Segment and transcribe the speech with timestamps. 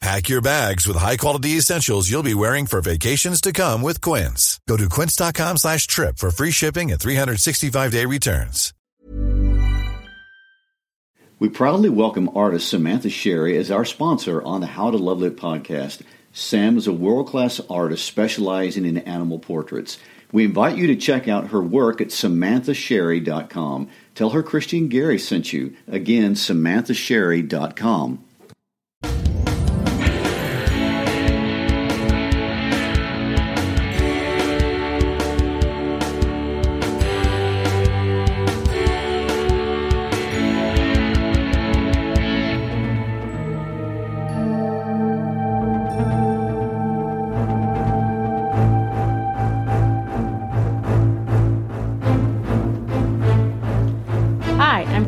[0.00, 4.60] Pack your bags with high-quality essentials you'll be wearing for vacations to come with Quince.
[4.68, 8.74] Go to quince.com slash trip for free shipping and 365-day returns.
[11.38, 15.36] We proudly welcome artist Samantha Sherry as our sponsor on the How to Love Lit
[15.36, 16.02] podcast.
[16.32, 19.98] Sam is a world-class artist specializing in animal portraits.
[20.32, 23.88] We invite you to check out her work at samanthasherry.com.
[24.14, 25.76] Tell her Christian Gary sent you.
[25.86, 28.24] Again, samanthasherry.com.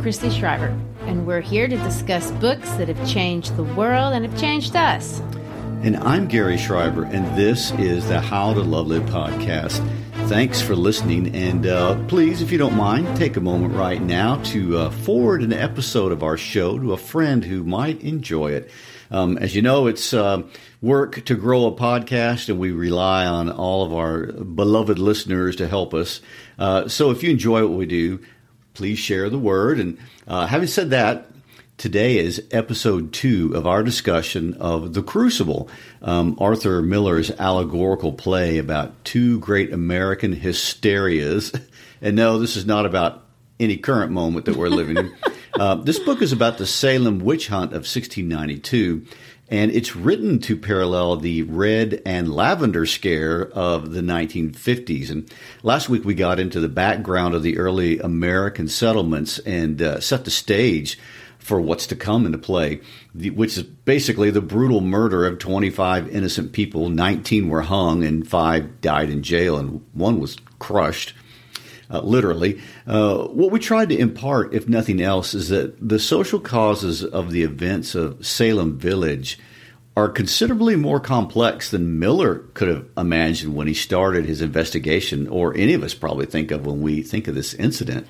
[0.07, 4.41] Christy Shriver, and we're here to discuss books that have changed the world and have
[4.41, 5.19] changed us.
[5.83, 9.85] And I'm Gary Shriver, and this is the How to Love Lit podcast.
[10.29, 14.41] Thanks for listening, and uh, please, if you don't mind, take a moment right now
[14.45, 18.71] to uh, forward an episode of our show to a friend who might enjoy it.
[19.11, 20.43] Um, as you know, it's uh,
[20.81, 25.67] work to grow a podcast, and we rely on all of our beloved listeners to
[25.67, 26.21] help us.
[26.61, 28.21] Uh, so if you enjoy what we do,
[28.77, 29.81] please share the word.
[29.81, 29.99] And
[30.29, 31.31] uh, having said that,
[31.79, 35.71] today is episode two of our discussion of The Crucible,
[36.03, 41.59] um, Arthur Miller's allegorical play about two great American hysterias.
[42.03, 43.25] And no, this is not about
[43.59, 45.15] any current moment that we're living in.
[45.59, 49.07] Uh, this book is about the Salem witch hunt of 1692
[49.49, 55.11] and it's written to parallel the red and lavender scare of the 1950s.
[55.11, 55.31] And
[55.63, 60.25] last week we got into the background of the early American settlements and uh, set
[60.25, 60.99] the stage
[61.39, 62.81] for what's to come into play,
[63.15, 66.89] which is basically the brutal murder of 25 innocent people.
[66.89, 71.15] 19 were hung and five died in jail, and one was crushed.
[71.89, 72.61] Uh, literally.
[72.85, 77.31] Uh, what we tried to impart, if nothing else, is that the social causes of
[77.31, 79.39] the events of Salem Village
[79.97, 85.57] are considerably more complex than Miller could have imagined when he started his investigation, or
[85.57, 88.07] any of us probably think of when we think of this incident.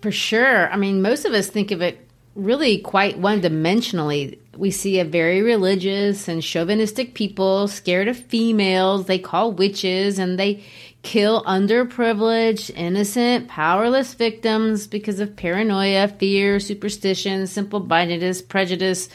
[0.00, 0.72] For sure.
[0.72, 4.38] I mean, most of us think of it really quite one dimensionally.
[4.56, 10.38] We see a very religious and chauvinistic people scared of females, they call witches, and
[10.38, 10.64] they
[11.02, 19.08] kill underprivileged, innocent, powerless victims because of paranoia, fear, superstition, simple mindedness, prejudice,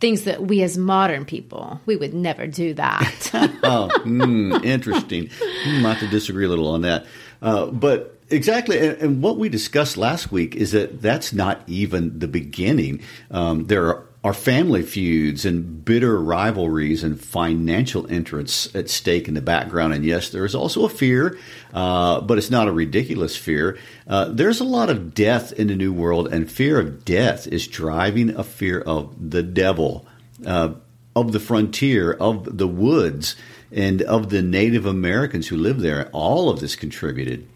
[0.00, 3.30] things that we as modern people, we would never do that.
[3.62, 5.30] oh, mm, interesting.
[5.30, 7.06] Hmm, I have to disagree a little on that.
[7.40, 12.18] Uh, but exactly, and, and, what we discussed last week is that that's not even
[12.18, 13.00] the beginning.
[13.30, 19.34] Um, there are are family feuds and bitter rivalries and financial interests at stake in
[19.34, 19.92] the background.
[19.92, 21.36] And yes, there is also a fear,
[21.74, 23.76] uh, but it's not a ridiculous fear.
[24.06, 27.66] Uh, there's a lot of death in the New World, and fear of death is
[27.66, 30.06] driving a fear of the devil,
[30.46, 30.74] uh,
[31.16, 33.34] of the frontier, of the woods,
[33.72, 36.08] and of the Native Americans who live there.
[36.12, 37.48] All of this contributed.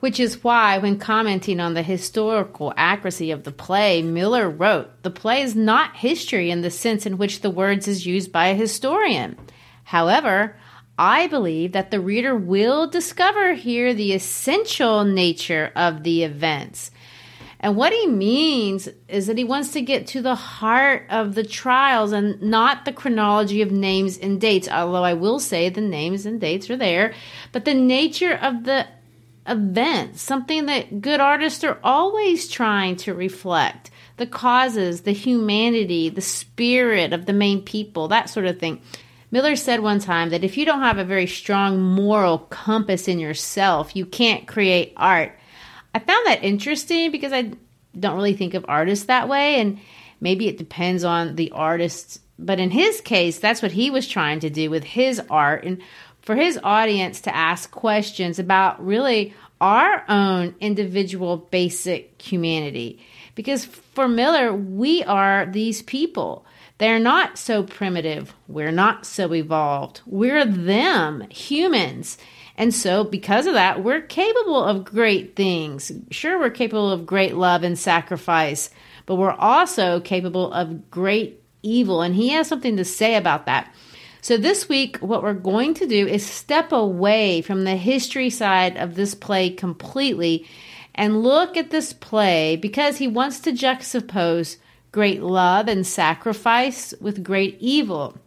[0.00, 5.10] Which is why, when commenting on the historical accuracy of the play, Miller wrote, The
[5.10, 8.54] play is not history in the sense in which the words is used by a
[8.54, 9.36] historian.
[9.84, 10.56] However,
[10.98, 16.90] I believe that the reader will discover here the essential nature of the events.
[17.62, 21.44] And what he means is that he wants to get to the heart of the
[21.44, 26.24] trials and not the chronology of names and dates, although I will say the names
[26.24, 27.12] and dates are there,
[27.52, 28.86] but the nature of the
[29.50, 36.20] event, something that good artists are always trying to reflect the causes, the humanity, the
[36.20, 38.80] spirit of the main people, that sort of thing.
[39.30, 43.18] Miller said one time that if you don't have a very strong moral compass in
[43.18, 45.38] yourself, you can't create art.
[45.94, 47.52] I found that interesting because I
[47.98, 49.80] don't really think of artists that way, and
[50.20, 52.20] maybe it depends on the artist.
[52.38, 55.80] But in his case, that's what he was trying to do with his art, and
[56.22, 63.04] for his audience to ask questions about really our own individual basic humanity.
[63.34, 66.44] Because for Miller, we are these people.
[66.78, 68.34] They're not so primitive.
[68.48, 70.00] We're not so evolved.
[70.06, 72.16] We're them, humans.
[72.56, 75.92] And so, because of that, we're capable of great things.
[76.10, 78.70] Sure, we're capable of great love and sacrifice,
[79.06, 82.02] but we're also capable of great evil.
[82.02, 83.74] And he has something to say about that.
[84.22, 88.76] So, this week, what we're going to do is step away from the history side
[88.76, 90.46] of this play completely
[90.94, 94.56] and look at this play because he wants to juxtapose
[94.92, 98.18] great love and sacrifice with great evil.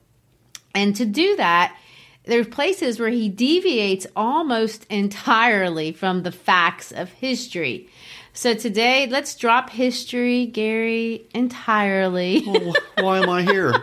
[0.73, 1.77] And to do that,
[2.25, 7.89] there's places where he deviates almost entirely from the facts of history.
[8.35, 12.43] So today, let's drop history, Gary, entirely.
[12.47, 13.75] well, why am I here?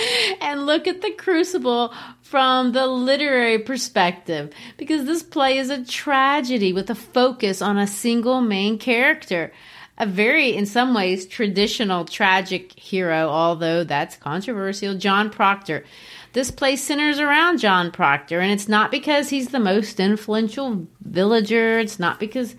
[0.40, 6.72] and look at the crucible from the literary perspective because this play is a tragedy
[6.72, 9.52] with a focus on a single main character
[9.98, 15.84] a very, in some ways, traditional tragic hero, although that's controversial, John Proctor.
[16.34, 21.80] This play centers around John Proctor, and it's not because he's the most influential villager,
[21.80, 22.54] it's not because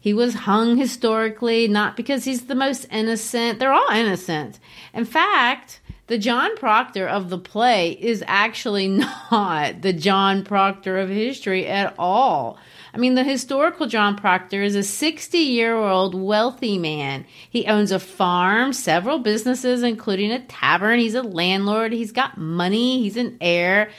[0.00, 3.58] he was hung historically, not because he's the most innocent.
[3.58, 4.58] They're all innocent.
[4.94, 8.88] In fact, the John Proctor of the play is actually
[9.30, 12.58] not the John Proctor of history at all.
[12.92, 17.26] I mean, the historical John Proctor is a 60 year old wealthy man.
[17.48, 20.98] He owns a farm, several businesses, including a tavern.
[20.98, 21.92] He's a landlord.
[21.92, 23.02] He's got money.
[23.02, 23.90] He's an heir.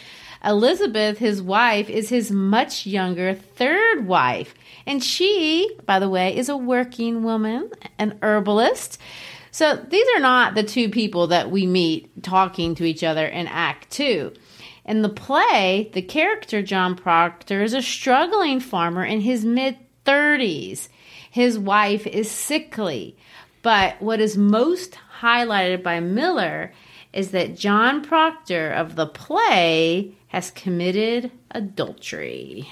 [0.43, 4.55] Elizabeth, his wife, is his much younger third wife.
[4.85, 8.99] And she, by the way, is a working woman, an herbalist.
[9.51, 13.47] So these are not the two people that we meet talking to each other in
[13.47, 14.33] Act Two.
[14.85, 20.87] In the play, the character John Proctor is a struggling farmer in his mid 30s.
[21.29, 23.15] His wife is sickly.
[23.61, 26.73] But what is most highlighted by Miller
[27.13, 32.69] is that John Proctor of the play has committed adultery.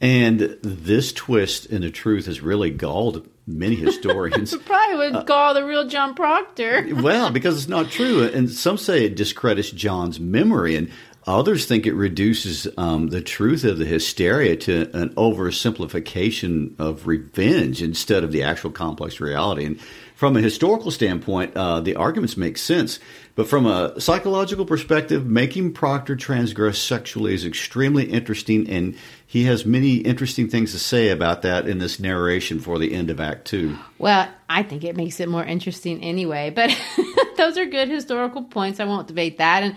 [0.00, 4.54] And this twist in the truth has really galled many historians.
[4.66, 6.88] Probably would uh, call the real John Proctor.
[6.94, 8.22] well, because it's not true.
[8.22, 10.76] And some say it discredits John's memory.
[10.76, 10.90] And
[11.26, 17.82] Others think it reduces um, the truth of the hysteria to an oversimplification of revenge
[17.82, 19.64] instead of the actual complex reality.
[19.64, 19.80] And
[20.14, 22.98] from a historical standpoint, uh, the arguments make sense.
[23.36, 28.96] But from a psychological perspective, making Proctor transgress sexually is extremely interesting, and
[29.26, 33.10] he has many interesting things to say about that in this narration for the end
[33.10, 33.76] of Act Two.
[33.98, 36.70] Well, I think it makes it more interesting anyway, but
[37.36, 38.78] those are good historical points.
[38.78, 39.64] I won't debate that.
[39.64, 39.74] And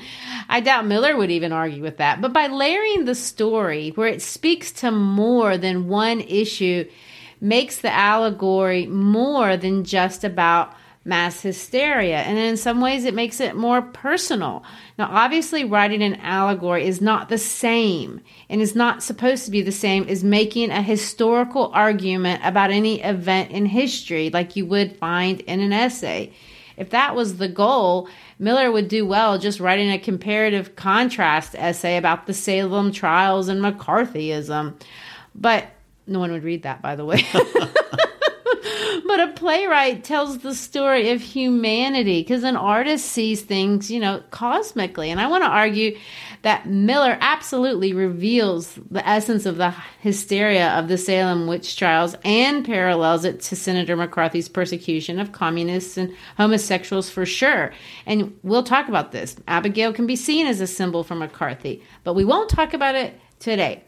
[0.47, 2.21] I doubt Miller would even argue with that.
[2.21, 6.87] But by layering the story where it speaks to more than one issue,
[7.41, 10.73] makes the allegory more than just about
[11.07, 12.17] mass hysteria.
[12.17, 14.63] And in some ways, it makes it more personal.
[14.99, 18.19] Now, obviously, writing an allegory is not the same
[18.49, 23.01] and is not supposed to be the same as making a historical argument about any
[23.01, 26.33] event in history like you would find in an essay.
[26.75, 31.97] If that was the goal, Miller would do well just writing a comparative contrast essay
[31.97, 34.79] about the Salem trials and McCarthyism.
[35.33, 35.67] But
[36.05, 37.25] no one would read that, by the way.
[39.05, 44.23] but a playwright tells the story of humanity because an artist sees things, you know,
[44.31, 45.11] cosmically.
[45.11, 45.97] And I want to argue
[46.41, 52.65] that Miller absolutely reveals the essence of the hysteria of the Salem witch trials and
[52.65, 57.73] parallels it to Senator McCarthy's persecution of communists and homosexuals for sure.
[58.05, 59.35] And we'll talk about this.
[59.47, 63.19] Abigail can be seen as a symbol for McCarthy, but we won't talk about it
[63.39, 63.83] today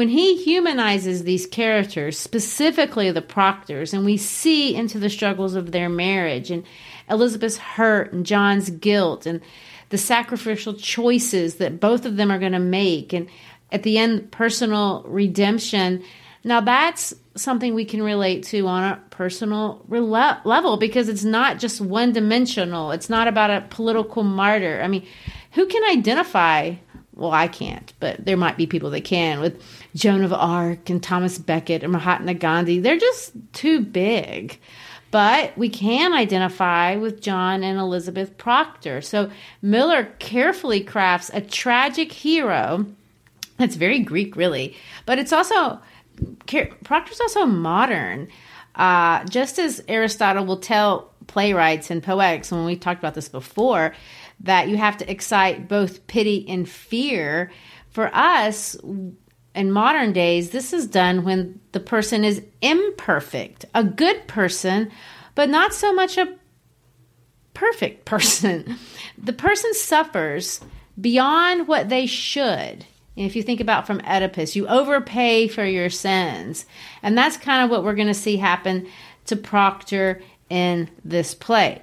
[0.00, 5.72] when he humanizes these characters, specifically the Proctors, and we see into the struggles of
[5.72, 6.64] their marriage and
[7.10, 9.42] Elizabeth's hurt and John's guilt and
[9.90, 13.28] the sacrificial choices that both of them are going to make, and
[13.72, 16.02] at the end, personal redemption.
[16.44, 21.58] Now, that's something we can relate to on a personal rele- level because it's not
[21.58, 22.92] just one dimensional.
[22.92, 24.80] It's not about a political martyr.
[24.82, 25.06] I mean,
[25.50, 26.76] who can identify
[27.20, 29.62] well, I can't, but there might be people that can with
[29.94, 32.80] Joan of Arc and Thomas Becket and Mahatma Gandhi.
[32.80, 34.58] They're just too big.
[35.10, 39.00] but we can identify with John and Elizabeth Proctor.
[39.00, 42.86] So Miller carefully crafts a tragic hero
[43.58, 45.80] that's very Greek, really, but it's also
[46.84, 48.28] Proctor's also modern.
[48.74, 53.94] Uh, just as Aristotle will tell playwrights and poetics, when we talked about this before,
[54.40, 57.50] that you have to excite both pity and fear.
[57.90, 58.76] For us,
[59.54, 64.90] in modern days, this is done when the person is imperfect, a good person,
[65.34, 66.36] but not so much a
[67.54, 68.76] perfect person.
[69.18, 70.60] The person suffers
[71.00, 72.86] beyond what they should.
[73.16, 76.64] if you think about from Oedipus, you overpay for your sins.
[77.02, 78.86] And that's kind of what we're going to see happen
[79.26, 81.82] to Proctor in this play.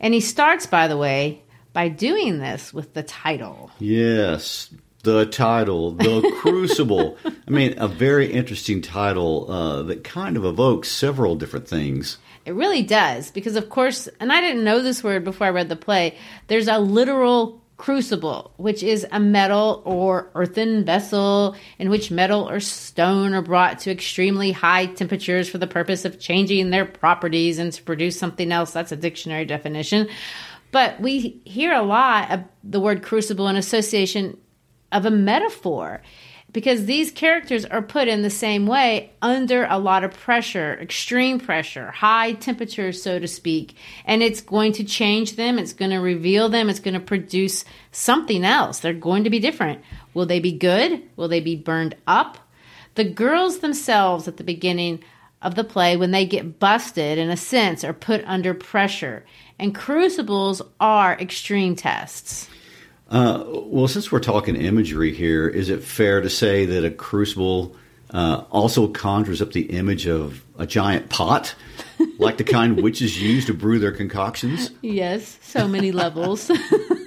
[0.00, 1.42] And he starts, by the way,
[1.72, 3.70] by doing this with the title.
[3.78, 4.70] Yes,
[5.02, 7.16] the title, The Crucible.
[7.24, 12.18] I mean, a very interesting title uh, that kind of evokes several different things.
[12.44, 15.68] It really does, because of course, and I didn't know this word before I read
[15.68, 16.16] the play,
[16.48, 22.60] there's a literal crucible, which is a metal or earthen vessel in which metal or
[22.60, 27.72] stone are brought to extremely high temperatures for the purpose of changing their properties and
[27.72, 28.72] to produce something else.
[28.72, 30.08] That's a dictionary definition.
[30.72, 34.36] But we hear a lot of the word crucible in association
[34.92, 36.02] of a metaphor
[36.52, 41.38] because these characters are put in the same way under a lot of pressure, extreme
[41.38, 43.76] pressure, high temperatures, so to speak.
[44.04, 47.64] And it's going to change them, it's going to reveal them, it's going to produce
[47.92, 48.80] something else.
[48.80, 49.82] They're going to be different.
[50.14, 51.02] Will they be good?
[51.16, 52.38] Will they be burned up?
[52.96, 55.04] The girls themselves at the beginning
[55.42, 59.24] of the play, when they get busted, in a sense, are put under pressure.
[59.60, 62.48] And crucibles are extreme tests.
[63.10, 67.76] Uh, well, since we're talking imagery here, is it fair to say that a crucible
[68.08, 71.54] uh, also conjures up the image of a giant pot,
[72.18, 74.70] like the kind witches use to brew their concoctions?
[74.80, 76.50] Yes, so many levels.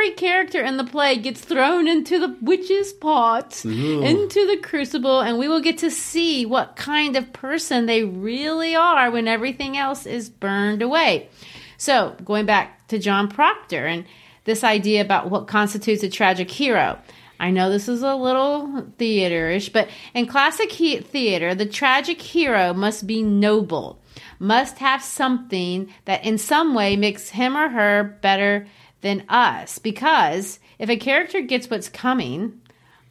[0.00, 4.00] Every character in the play gets thrown into the witch's pot, Ooh.
[4.00, 8.74] into the crucible, and we will get to see what kind of person they really
[8.74, 11.28] are when everything else is burned away.
[11.76, 14.06] So, going back to John Proctor and
[14.44, 16.98] this idea about what constitutes a tragic hero.
[17.38, 22.72] I know this is a little theaterish, but in classic he- theater, the tragic hero
[22.72, 24.00] must be noble,
[24.38, 28.66] must have something that in some way makes him or her better
[29.00, 29.78] than us.
[29.78, 32.60] Because if a character gets what's coming,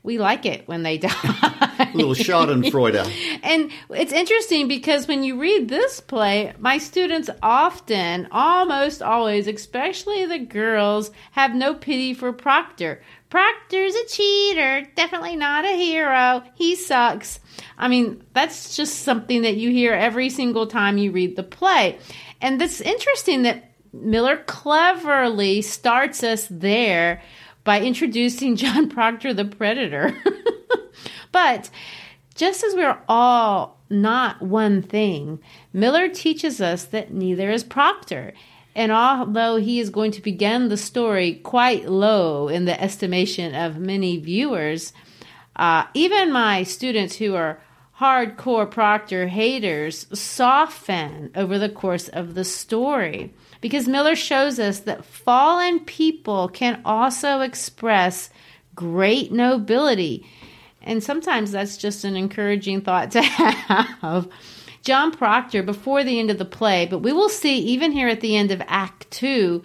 [0.02, 1.10] we like it when they die.
[1.80, 3.40] a little Schadenfreude.
[3.44, 10.26] and it's interesting because when you read this play, my students often, almost always, especially
[10.26, 13.02] the girls, have no pity for Proctor.
[13.30, 16.44] Proctor's a cheater, definitely not a hero.
[16.56, 17.40] He sucks.
[17.78, 22.00] I mean, that's just something that you hear every single time you read the play.
[22.42, 27.22] And it's interesting that Miller cleverly starts us there
[27.64, 30.16] by introducing John Proctor the Predator.
[31.32, 31.70] but
[32.36, 35.40] just as we're all not one thing,
[35.74, 38.34] Miller teaches us that neither is Proctor.
[38.76, 43.78] And although he is going to begin the story quite low in the estimation of
[43.78, 44.94] many viewers,
[45.56, 47.60] uh, even my students who are
[48.00, 55.06] hardcore Proctor haters soften over the course of the story because Miller shows us that
[55.06, 58.30] fallen people can also express
[58.76, 60.26] great nobility.
[60.82, 64.30] And sometimes that's just an encouraging thought to have.
[64.84, 68.22] John Proctor, before the end of the play, but we will see even here at
[68.22, 69.64] the end of Act Two,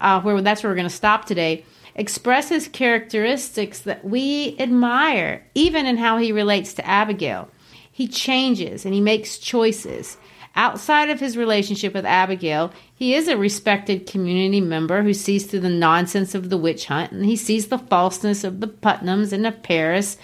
[0.00, 5.86] uh, where that's where we're going to stop today, expresses characteristics that we admire, even
[5.86, 7.48] in how he relates to Abigail.
[7.90, 10.18] He changes and he makes choices.
[10.56, 15.60] Outside of his relationship with Abigail, he is a respected community member who sees through
[15.60, 19.46] the nonsense of the witch hunt and he sees the falseness of the Putnams and
[19.46, 20.16] of Parris.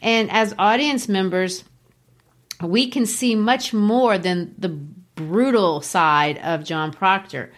[0.00, 1.64] And as audience members,
[2.62, 7.52] we can see much more than the brutal side of John Proctor.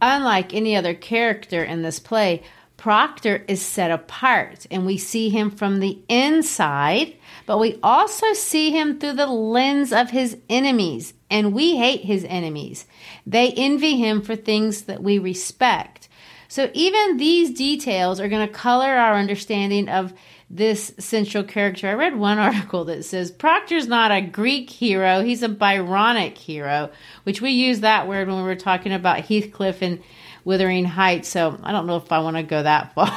[0.00, 2.42] Unlike any other character in this play,
[2.82, 7.14] Proctor is set apart and we see him from the inside,
[7.46, 12.26] but we also see him through the lens of his enemies and we hate his
[12.28, 12.84] enemies.
[13.24, 16.08] They envy him for things that we respect.
[16.48, 20.12] So even these details are going to color our understanding of
[20.50, 21.86] this central character.
[21.88, 26.90] I read one article that says Proctor's not a Greek hero, he's a Byronic hero,
[27.22, 30.02] which we use that word when we were talking about Heathcliff and
[30.44, 31.28] Wuthering Heights.
[31.28, 33.08] So I don't know if I want to go that far.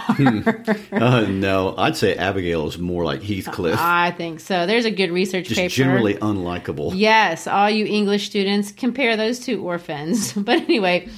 [0.91, 3.75] uh, no, I'd say Abigail is more like Heathcliff.
[3.79, 4.65] I think so.
[4.65, 5.69] There's a good research Just paper.
[5.69, 6.91] generally unlikable.
[6.95, 10.33] Yes, all you English students, compare those two orphans.
[10.45, 11.09] But anyway,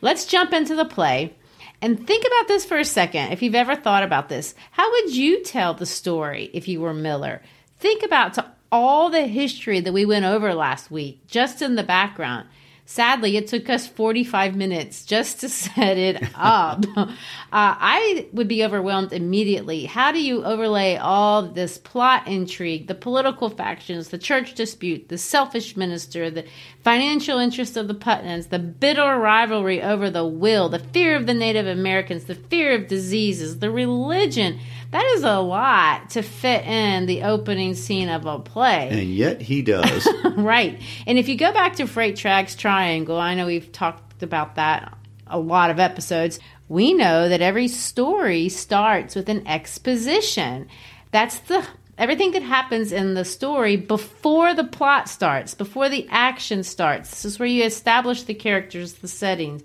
[0.00, 1.34] let's jump into the play.
[1.80, 3.32] And think about this for a second.
[3.32, 6.94] If you've ever thought about this, how would you tell the story if you were
[6.94, 7.42] Miller?
[7.78, 11.82] Think about to all the history that we went over last week, just in the
[11.82, 12.48] background.
[12.92, 16.84] Sadly, it took us 45 minutes just to set it up.
[16.94, 17.06] uh,
[17.50, 19.86] I would be overwhelmed immediately.
[19.86, 25.16] How do you overlay all this plot intrigue, the political factions, the church dispute, the
[25.16, 26.44] selfish minister, the
[26.84, 31.32] financial interest of the Putnams, the bitter rivalry over the will, the fear of the
[31.32, 34.60] Native Americans, the fear of diseases, the religion?
[34.92, 38.90] That is a lot to fit in the opening scene of a play.
[38.90, 40.06] And yet he does.
[40.36, 40.80] right.
[41.06, 44.96] And if you go back to Freytag's Triangle, I know we've talked about that
[45.26, 46.38] a lot of episodes.
[46.68, 50.68] We know that every story starts with an exposition.
[51.10, 56.62] That's the everything that happens in the story before the plot starts, before the action
[56.62, 57.08] starts.
[57.10, 59.62] This is where you establish the characters, the settings.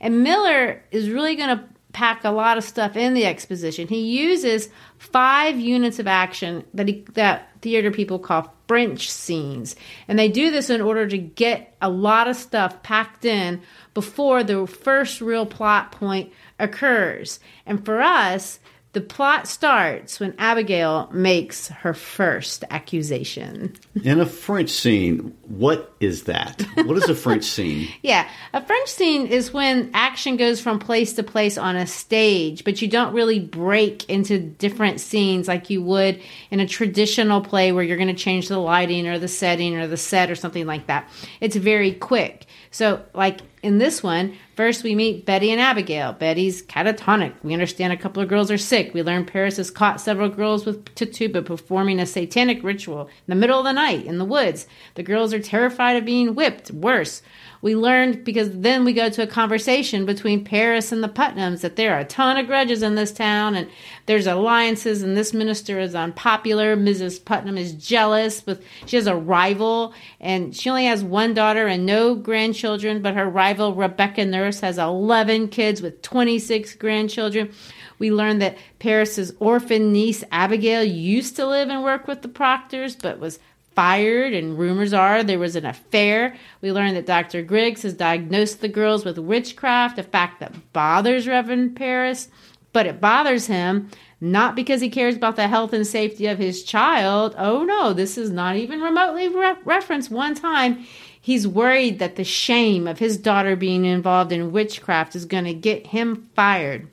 [0.00, 3.88] And Miller is really going to pack a lot of stuff in the exposition.
[3.88, 4.68] He uses
[4.98, 9.74] five units of action that he, that theater people call French scenes,
[10.06, 13.62] and they do this in order to get a lot of stuff packed in
[13.94, 17.40] before the first real plot point occurs.
[17.64, 18.58] And for us,
[18.92, 23.74] the plot starts when Abigail makes her first accusation.
[24.02, 26.62] In a French scene, what is that?
[26.74, 27.88] What is a French scene?
[28.02, 32.64] Yeah, a French scene is when action goes from place to place on a stage,
[32.64, 37.72] but you don't really break into different scenes like you would in a traditional play
[37.72, 40.66] where you're going to change the lighting or the setting or the set or something
[40.66, 41.08] like that.
[41.40, 42.46] It's very quick.
[42.70, 46.12] So, like in this one, first we meet Betty and Abigail.
[46.12, 47.34] Betty's catatonic.
[47.42, 48.94] We understand a couple of girls are sick.
[48.94, 53.34] We learn Parris has caught several girls with Tituba performing a satanic ritual in the
[53.34, 54.66] middle of the night in the woods.
[54.94, 56.70] The girls are terrified of being whipped.
[56.70, 57.22] Worse,
[57.60, 61.76] we learned because then we go to a conversation between Parris and the Putnams that
[61.76, 63.68] there are a ton of grudges in this town and
[64.06, 66.76] there's alliances and this minister is unpopular.
[66.76, 67.24] Mrs.
[67.24, 71.84] Putnam is jealous with she has a rival and she only has one daughter and
[71.84, 77.52] no grandchildren, but her rival Rebecca Nurse has 11 kids with 26 grandchildren.
[77.98, 82.94] We learned that Parris's orphan niece Abigail used to live and work with the Proctors,
[82.94, 83.40] but was
[83.78, 86.34] fired, and rumors are there was an affair.
[86.60, 87.42] We learned that Dr.
[87.42, 92.28] Griggs has diagnosed the girls with witchcraft, a fact that bothers Reverend Parris,
[92.72, 93.88] but it bothers him
[94.20, 97.36] not because he cares about the health and safety of his child.
[97.38, 100.84] Oh no, this is not even remotely re- referenced one time.
[101.20, 105.54] He's worried that the shame of his daughter being involved in witchcraft is going to
[105.54, 106.88] get him fired.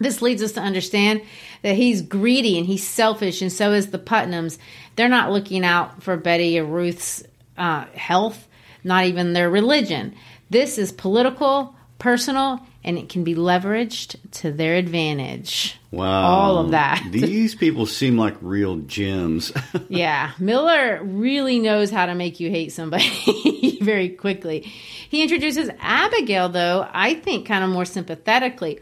[0.00, 1.22] This leads us to understand
[1.62, 4.58] that he's greedy and he's selfish, and so is the Putnams.
[4.96, 7.22] They're not looking out for Betty or Ruth's
[7.58, 8.48] uh, health,
[8.82, 10.14] not even their religion.
[10.48, 15.78] This is political, personal, and it can be leveraged to their advantage.
[15.90, 16.22] Wow.
[16.22, 17.06] All of that.
[17.10, 19.52] These people seem like real gems.
[19.88, 20.32] yeah.
[20.38, 24.60] Miller really knows how to make you hate somebody very quickly.
[24.60, 28.80] He introduces Abigail, though, I think kind of more sympathetically.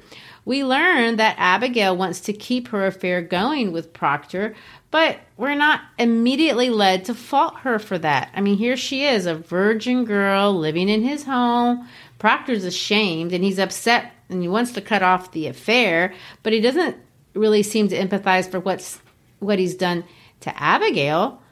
[0.48, 4.54] We learn that Abigail wants to keep her affair going with Proctor,
[4.90, 8.30] but we're not immediately led to fault her for that.
[8.34, 11.86] I mean, here she is, a virgin girl living in his home.
[12.18, 16.62] Proctor's ashamed and he's upset and he wants to cut off the affair, but he
[16.62, 16.96] doesn't
[17.34, 19.02] really seem to empathize for what's
[19.40, 20.02] what he's done
[20.40, 21.42] to Abigail.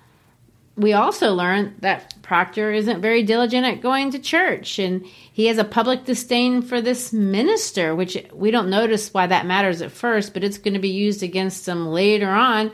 [0.76, 5.56] We also learn that Proctor isn't very diligent at going to church and he has
[5.56, 10.34] a public disdain for this minister, which we don't notice why that matters at first,
[10.34, 12.72] but it's going to be used against him later on.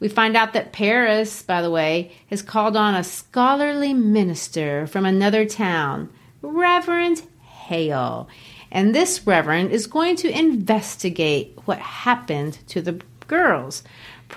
[0.00, 5.04] We find out that Parris, by the way, has called on a scholarly minister from
[5.04, 8.28] another town, Reverend Hale.
[8.70, 13.82] And this Reverend is going to investigate what happened to the girls.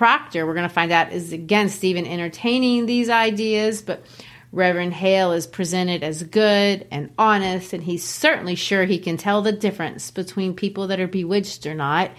[0.00, 4.02] Proctor, we're going to find out, is against even entertaining these ideas, but
[4.50, 9.42] Reverend Hale is presented as good and honest, and he's certainly sure he can tell
[9.42, 12.12] the difference between people that are bewitched or not.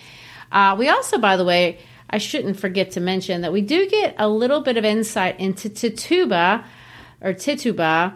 [0.52, 4.14] Uh, we also, by the way, I shouldn't forget to mention that we do get
[4.20, 6.64] a little bit of insight into Tituba
[7.20, 8.14] or Tituba,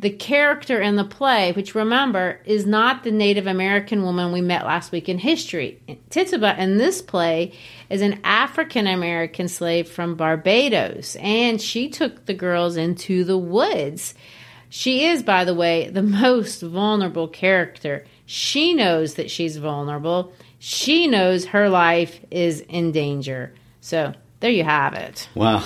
[0.00, 4.64] the character in the play, which remember is not the Native American woman we met
[4.64, 5.80] last week in history.
[6.08, 7.52] Tituba in this play
[7.90, 14.14] is an African American slave from Barbados, and she took the girls into the woods.
[14.70, 20.34] She is, by the way, the most vulnerable character She knows that she's vulnerable.
[20.58, 23.54] She knows her life is in danger.
[23.80, 25.30] So there you have it.
[25.34, 25.64] Wow.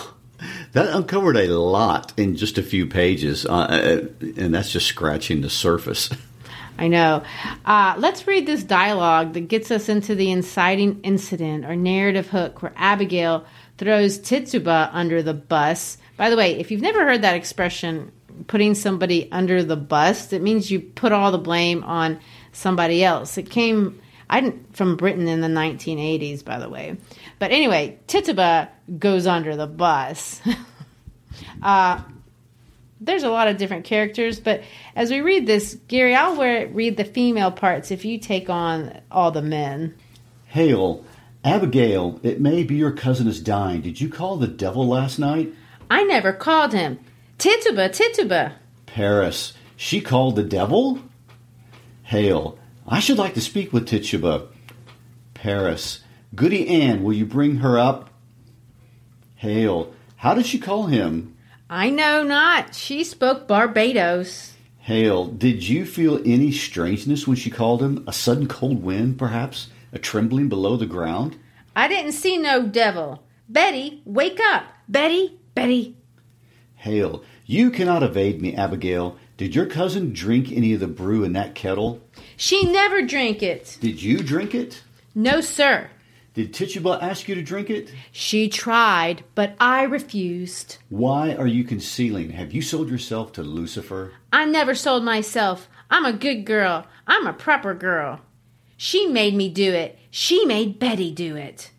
[0.73, 5.43] That uncovered a lot in just a few pages, uh, uh and that's just scratching
[5.43, 6.09] the surface.
[6.79, 7.23] I know.
[7.67, 12.63] Uh, let's read this dialogue that gets us into the inciting incident or narrative hook
[12.63, 13.45] where Abigail
[13.77, 15.99] throws Tituba under the bus.
[16.17, 18.11] By the way, if you've never heard that expression,
[18.47, 22.19] putting somebody under the bus, it means you put all the blame on
[22.53, 23.37] somebody else.
[23.37, 24.01] It came
[24.33, 26.97] I didn't, from Britain in the 1980s, by the way.
[27.43, 28.69] But anyway, Tituba
[29.01, 30.41] goes under the bus.
[31.63, 32.01] uh,
[33.01, 34.63] there's a lot of different characters, but
[34.95, 39.33] as we read this, Gary, I'll read the female parts if you take on all
[39.33, 39.97] the men.
[40.47, 41.05] Hale,
[41.43, 43.81] Abigail, it may be your cousin is dying.
[43.81, 45.53] Did you call the devil last night?
[45.91, 47.01] I never called him.
[47.39, 48.53] Tituba, Tituba.
[48.87, 51.01] Parris, she called the devil?
[52.05, 54.47] Hale, I should like to speak with Tituba.
[55.35, 56.02] Parris,
[56.35, 58.09] Goody Ann, will you bring her up?
[59.37, 61.37] Hale, how did she call him?
[61.69, 62.75] I know not.
[62.75, 64.55] She spoke Barbados.
[64.79, 68.05] Hale, did you feel any strangeness when she called him?
[68.07, 69.69] A sudden cold wind, perhaps?
[69.93, 71.37] A trembling below the ground?
[71.77, 73.23] I didn't see no devil.
[73.49, 74.65] Betty, wake up.
[74.89, 75.97] Betty, Betty.
[76.77, 79.19] Hale, you cannot evade me, Abigail.
[79.37, 82.01] Did your cousin drink any of the brew in that kettle?
[82.37, 83.77] She never drank it.
[83.81, 84.83] Did you drink it?
[85.15, 85.91] No, sir.
[86.35, 87.93] Did Tituba ask you to drink it?
[88.11, 90.79] She tried, but I refused.
[90.89, 92.31] Why are you concealing?
[92.31, 94.13] Have you sold yourself to Lucifer?
[94.33, 95.69] I never sold myself.
[95.91, 96.87] I'm a good girl.
[97.07, 98.21] I'm a proper girl.
[98.79, 99.99] She made me do it.
[100.11, 101.71] She made Betty do it.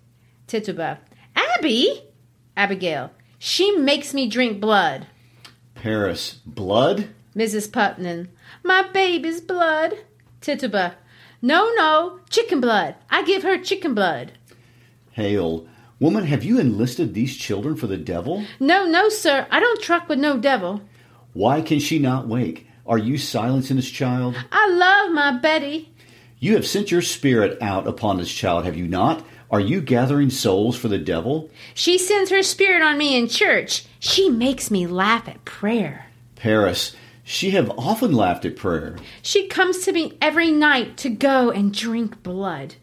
[0.45, 0.99] Tituba.
[1.35, 2.03] Abby?
[2.55, 3.09] Abigail.
[3.39, 5.07] She makes me drink blood.
[5.73, 6.33] Parris.
[6.45, 7.09] Blood?
[7.35, 7.71] Mrs.
[7.71, 8.29] Putnam.
[8.63, 9.97] My baby's blood.
[10.41, 10.95] Tituba.
[11.41, 12.95] No, no, chicken blood.
[13.09, 14.31] I give her chicken blood.
[15.13, 15.67] Hale.
[15.99, 18.45] Woman, have you enlisted these children for the devil?
[18.59, 19.47] No, no, sir.
[19.49, 20.81] I don't truck with no devil.
[21.33, 22.67] Why can she not wake?
[22.85, 24.35] Are you silencing this child?
[24.51, 25.89] I love my Betty.
[26.39, 29.25] You have sent your spirit out upon this child, have you not?
[29.49, 31.49] Are you gathering souls for the devil?
[31.73, 33.85] She sends her spirit on me in church.
[33.99, 36.07] She makes me laugh at prayer.
[36.35, 38.97] Parris, she have often laughed at prayer.
[39.21, 42.75] She comes to me every night to go and drink blood.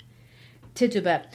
[0.74, 1.26] Tituba,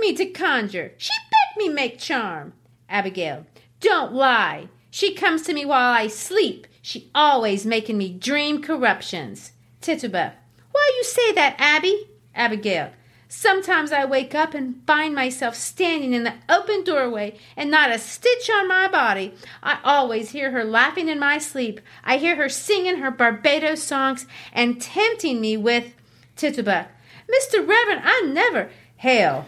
[0.00, 0.92] me to conjure.
[0.96, 2.52] She bet me make charm.
[2.88, 3.46] Abigail,
[3.80, 4.68] don't lie.
[4.90, 6.66] She comes to me while I sleep.
[6.82, 9.52] She always making me dream corruptions.
[9.80, 10.34] Tituba,
[10.72, 12.08] why you say that, Abby?
[12.34, 12.90] Abigail,
[13.30, 17.98] Sometimes I wake up and find myself standing in the open doorway and not a
[17.98, 19.34] stitch on my body.
[19.62, 21.82] I always hear her laughing in my sleep.
[22.02, 25.92] I hear her singing her Barbados songs and tempting me with
[26.36, 26.88] Tituba.
[27.28, 27.58] Mr.
[27.68, 28.70] Reverend, I never.
[28.96, 29.44] Hale.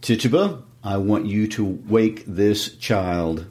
[0.00, 3.46] Tituba, I want you to wake this child.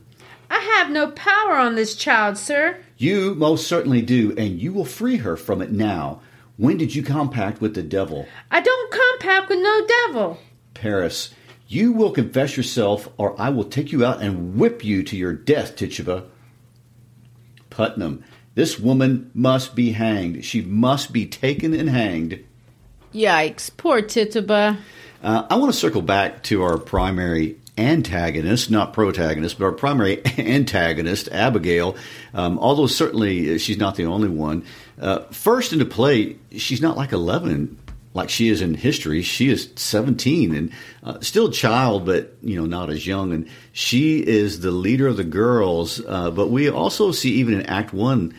[0.50, 2.78] I have no power on this child, sir.
[2.98, 6.22] You most certainly do, and you will free her from it now.
[6.56, 8.28] When did you compact with the devil?
[8.50, 10.40] I don't compact with no devil.
[10.74, 11.34] Parris,
[11.68, 15.34] you will confess yourself, or I will take you out and whip you to your
[15.34, 16.26] death, Tituba.
[17.70, 18.24] Putnam,
[18.56, 20.46] this woman must be hanged.
[20.46, 22.44] She must be taken and hanged.
[23.14, 24.78] Yikes, poor Tituba.
[25.24, 30.22] Uh, I want to circle back to our primary antagonist, not protagonist, but our primary
[30.38, 31.96] antagonist, Abigail.
[32.34, 34.66] Um, although certainly she's not the only one.
[35.00, 37.78] Uh, first into play, she's not like 11
[38.18, 39.22] like she is in history.
[39.22, 40.72] She is 17 and
[41.04, 43.32] uh, still a child, but you know not as young.
[43.32, 46.04] And she is the leader of the girls.
[46.06, 48.34] Uh, but we also see even in Act One,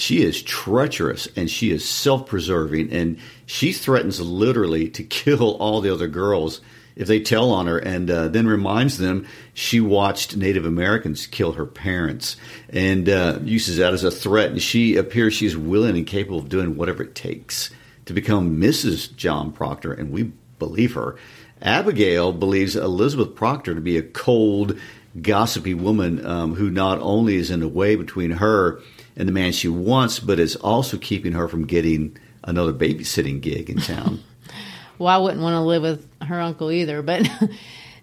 [0.00, 5.92] she is treacherous and she is self-preserving, and she threatens literally to kill all the
[5.92, 6.60] other girls
[6.96, 11.52] if they tell on her, and uh, then reminds them she watched Native Americans kill
[11.52, 12.36] her parents,
[12.68, 14.50] and uh, uses that as a threat.
[14.50, 17.70] And she appears she's willing and capable of doing whatever it takes
[18.04, 19.14] to become Mrs.
[19.16, 21.16] John Proctor, and we believe her.
[21.62, 24.78] Abigail believes Elizabeth Proctor to be a cold,
[25.20, 28.80] gossipy woman um, who not only is in the way between her
[29.16, 33.68] and the man she wants, but is also keeping her from getting another babysitting gig
[33.68, 34.22] in town.
[34.98, 37.28] well, I wouldn't want to live with her uncle either, but.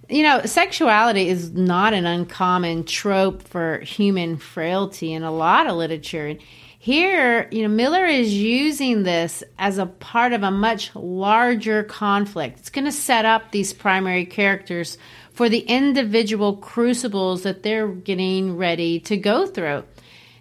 [0.10, 5.76] You know, sexuality is not an uncommon trope for human frailty in a lot of
[5.76, 6.28] literature.
[6.28, 6.39] And
[6.80, 12.60] Here, you know, Miller is using this as a part of a much larger conflict.
[12.60, 14.98] It's going to set up these primary characters
[15.34, 19.84] for the individual crucibles that they're getting ready to go through.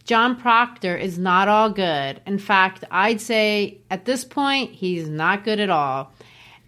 [0.07, 2.21] John Proctor is not all good.
[2.27, 6.13] In fact, I'd say at this point, he's not good at all.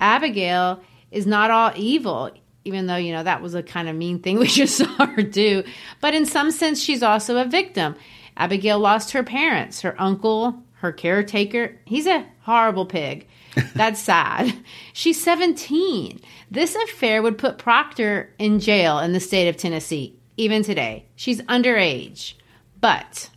[0.00, 2.32] Abigail is not all evil,
[2.64, 5.22] even though, you know, that was a kind of mean thing we just saw her
[5.22, 5.62] do.
[6.00, 7.94] But in some sense, she's also a victim.
[8.36, 11.76] Abigail lost her parents, her uncle, her caretaker.
[11.84, 13.28] He's a horrible pig.
[13.76, 14.52] That's sad.
[14.92, 16.20] She's 17.
[16.50, 21.04] This affair would put Proctor in jail in the state of Tennessee, even today.
[21.14, 22.34] She's underage.
[22.80, 23.30] But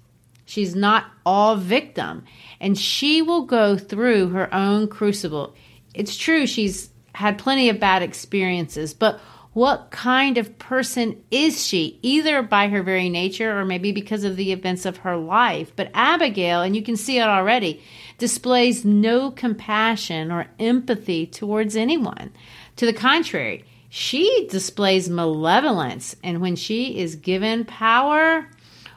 [0.45, 2.25] she's not all victim,
[2.60, 5.56] and she will go through her own crucible.
[5.93, 9.19] It's true, she's had plenty of bad experiences, but
[9.54, 14.38] what kind of person is she, either by her very nature or maybe because of
[14.38, 15.73] the events of her life?
[15.75, 17.82] But Abigail, and you can see it already,
[18.17, 22.32] displays no compassion or empathy towards anyone.
[22.77, 28.47] To the contrary, she displays malevolence, and when she is given power,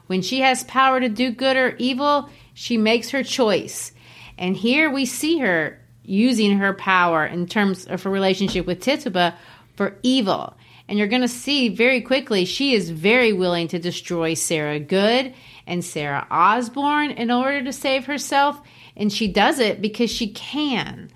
[0.06, 3.92] when she has power to do good or evil, she makes her choice.
[4.38, 9.36] And here we see her using her power in terms of her relationship with Tituba
[9.76, 10.56] for evil.
[10.86, 15.34] And you're going to see very quickly she is very willing to destroy Sarah Good
[15.66, 18.60] and Sarah Osborne in order to save herself.
[18.96, 21.10] And she does it because she can.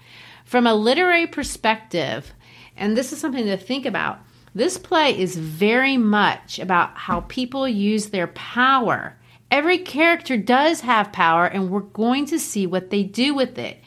[0.44, 2.32] From a literary perspective,
[2.76, 4.20] and this is something to think about,
[4.58, 9.16] this play is very much about how people use their power.
[9.52, 13.78] Every character does have power, and we're going to see what they do with it.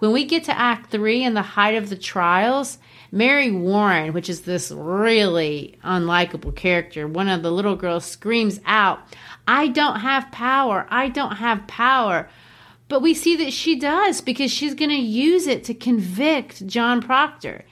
[0.00, 2.78] When we get to Act 3 and the height of the trials,
[3.10, 9.00] Mary Warren, which is this really unlikable character, one of the little girls screams out,
[9.48, 10.86] I don't have power.
[10.90, 12.28] I don't have power.
[12.88, 17.00] But we see that she does because she's going to use it to convict John
[17.00, 17.64] Proctor.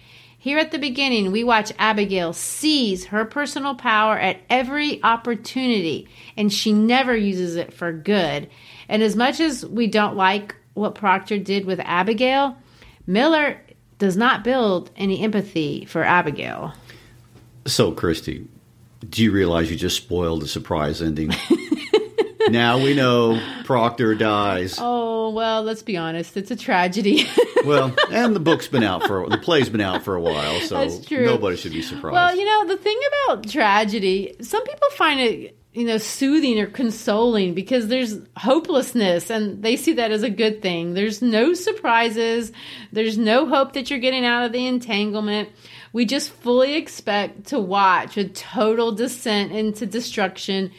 [0.47, 6.53] Here at the beginning, we watch Abigail seize her personal power at every opportunity, and
[6.53, 8.49] she never uses it for good.
[8.89, 12.57] And as much as we don't like what Proctor did with Abigail,
[13.09, 13.61] Miller
[13.99, 16.75] does not build any empathy for Abigail.
[17.67, 18.47] So, Christy,
[19.11, 21.35] do you realize you just spoiled the surprise ending?
[22.51, 24.77] now we know Proctor dies.
[24.79, 27.27] Oh well, let's be honest; it's a tragedy.
[27.65, 30.89] well, and the book's been out for the play's been out for a while, so
[31.11, 32.15] nobody should be surprised.
[32.15, 36.67] Well, you know the thing about tragedy, some people find it you know, soothing or
[36.69, 40.95] consoling because there's hopelessness and they see that as a good thing.
[40.95, 42.51] There's no surprises.
[42.93, 45.51] There's no hope that you're getting out of the entanglement.
[45.93, 50.73] We just fully expect to watch a total descent into destruction,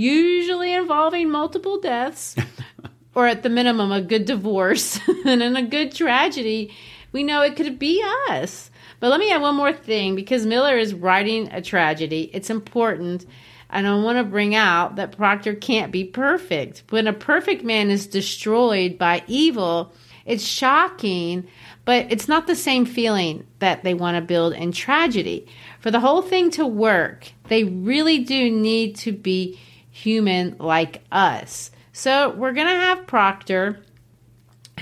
[0.00, 2.36] usually involving multiple deaths
[3.14, 6.74] or at the minimum a good divorce and in a good tragedy.
[7.12, 8.70] We know it could be us.
[9.00, 12.30] But let me add one more thing because Miller is writing a tragedy.
[12.32, 13.26] It's important
[13.70, 16.82] and I want to bring out that Proctor can't be perfect.
[16.90, 19.92] When a perfect man is destroyed by evil,
[20.26, 21.46] it's shocking,
[21.84, 25.46] but it's not the same feeling that they want to build in tragedy.
[25.78, 29.58] For the whole thing to work, they really do need to be
[30.00, 31.70] human like us.
[31.92, 33.80] So we're going to have Proctor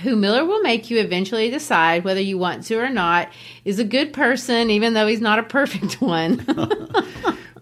[0.03, 3.29] who Miller will make you eventually decide whether you want to or not,
[3.65, 6.45] is a good person, even though he's not a perfect one.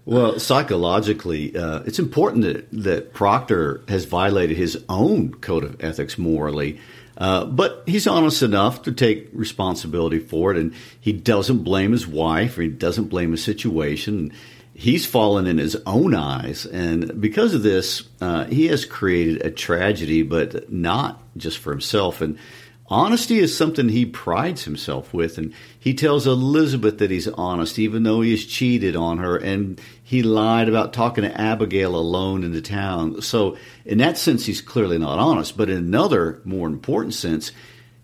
[0.07, 6.17] Well, psychologically, uh, it's important that, that Proctor has violated his own code of ethics
[6.17, 6.79] morally.
[7.19, 12.07] Uh, but he's honest enough to take responsibility for it, and he doesn't blame his
[12.07, 14.33] wife or he doesn't blame his situation.
[14.79, 19.51] He's fallen in his own eyes, and because of this, uh, he has created a
[19.51, 22.21] tragedy, but not just for himself.
[22.21, 22.39] And
[22.89, 28.05] Honesty is something he prides himself with, and he tells Elizabeth that he's honest, even
[28.05, 32.53] though he has cheated on her and he lied about talking to Abigail alone in
[32.53, 33.21] the town.
[33.23, 35.57] So, in that sense, he's clearly not honest.
[35.57, 37.51] But in another, more important sense,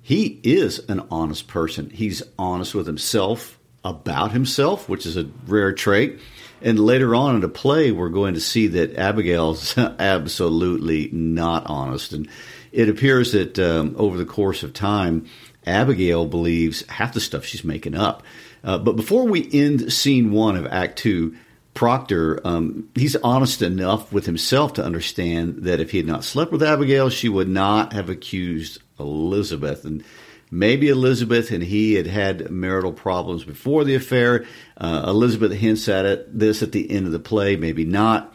[0.03, 1.91] he is an honest person.
[1.91, 6.19] He's honest with himself about himself, which is a rare trait.
[6.62, 12.12] And later on in the play, we're going to see that Abigail's absolutely not honest.
[12.12, 12.29] And
[12.70, 15.27] it appears that um, over the course of time,
[15.66, 18.22] Abigail believes half the stuff she's making up.
[18.64, 21.37] Uh, but before we end scene one of Act Two,
[21.75, 26.53] Proctor, um, he's honest enough with himself to understand that if he had not slept
[26.53, 29.85] with Abigail, she would not have accused Elizabeth.
[29.85, 30.05] And
[30.53, 34.45] maybe Elizabeth and he had had marital problems before the affair.
[34.77, 38.33] Uh, Elizabeth hints at it, this at the end of the play, maybe not.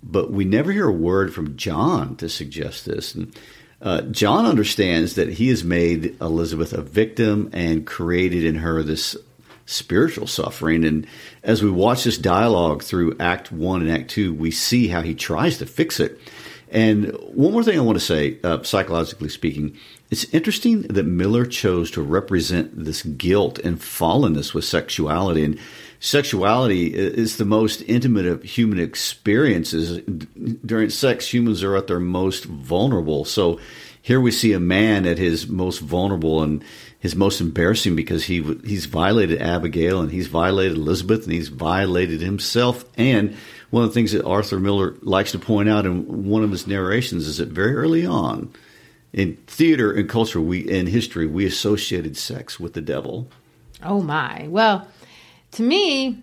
[0.00, 3.16] But we never hear a word from John to suggest this.
[3.16, 3.36] And
[3.82, 9.16] uh, John understands that he has made Elizabeth a victim and created in her this
[9.66, 10.84] spiritual suffering.
[10.84, 11.04] And
[11.42, 15.16] as we watch this dialogue through Act One and Act Two, we see how he
[15.16, 16.20] tries to fix it.
[16.70, 19.76] And one more thing I want to say, uh, psychologically speaking,
[20.10, 25.44] it's interesting that Miller chose to represent this guilt and fallenness with sexuality.
[25.44, 25.58] And
[25.98, 30.00] sexuality is the most intimate of human experiences.
[30.64, 33.24] During sex, humans are at their most vulnerable.
[33.24, 33.58] So
[34.00, 36.62] here we see a man at his most vulnerable and
[37.00, 42.20] his most embarrassing because he he's violated Abigail and he's violated Elizabeth and he's violated
[42.20, 42.84] himself.
[42.96, 43.36] And
[43.70, 46.68] one of the things that Arthur Miller likes to point out in one of his
[46.68, 48.52] narrations is that very early on
[49.16, 53.28] in theater and culture, we in history, we associated sex with the devil.
[53.82, 54.46] Oh my!
[54.48, 54.86] Well,
[55.52, 56.22] to me,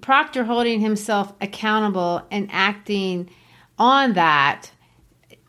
[0.00, 3.28] Proctor holding himself accountable and acting
[3.78, 4.70] on that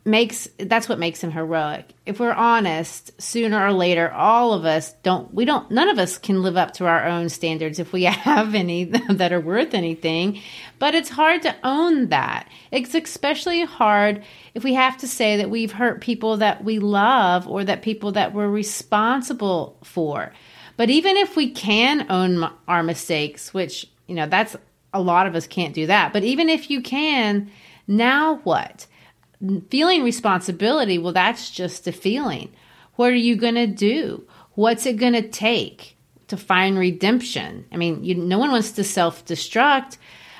[0.09, 1.93] makes that's what makes him heroic.
[2.05, 6.17] If we're honest, sooner or later all of us don't we don't none of us
[6.17, 10.41] can live up to our own standards if we have any that are worth anything.
[10.79, 12.49] But it's hard to own that.
[12.71, 17.47] It's especially hard if we have to say that we've hurt people that we love
[17.47, 20.33] or that people that we're responsible for.
[20.75, 24.55] But even if we can own our mistakes, which, you know, that's
[24.93, 26.13] a lot of us can't do that.
[26.13, 27.51] But even if you can,
[27.87, 28.87] now what?
[29.69, 32.51] Feeling responsibility, well, that's just a feeling.
[32.95, 34.27] What are you going to do?
[34.55, 35.95] What's it going to take
[36.27, 37.65] to find redemption?
[37.71, 39.97] I mean, you, no one wants to self destruct,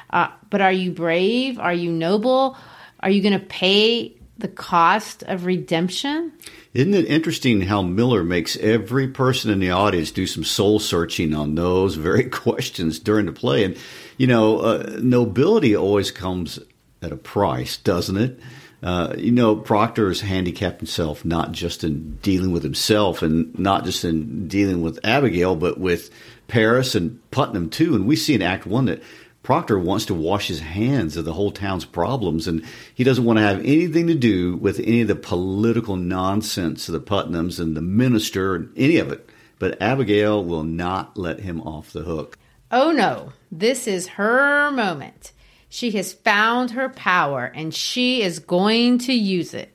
[0.10, 1.60] uh, but are you brave?
[1.60, 2.58] Are you noble?
[3.00, 6.34] Are you going to pay the cost of redemption?
[6.74, 11.34] Isn't it interesting how Miller makes every person in the audience do some soul searching
[11.34, 13.64] on those very questions during the play?
[13.64, 13.78] And,
[14.18, 16.60] you know, uh, nobility always comes
[17.02, 18.40] at a price, doesn't it?
[18.82, 23.84] Uh, you know, Proctor has handicapped himself not just in dealing with himself and not
[23.84, 26.10] just in dealing with Abigail, but with
[26.48, 27.96] Parris and Putnam too.
[27.96, 29.04] And we see in Act One that
[29.44, 32.64] Proctor wants to wash his hands of the whole town's problems, and
[32.94, 36.94] he doesn't want to have anything to do with any of the political nonsense of
[36.94, 39.30] the Putnams and the minister and any of it.
[39.58, 42.38] But Abigail will not let him off the hook.
[42.72, 45.32] Oh no, this is her moment.
[45.70, 49.74] She has found her power and she is going to use it.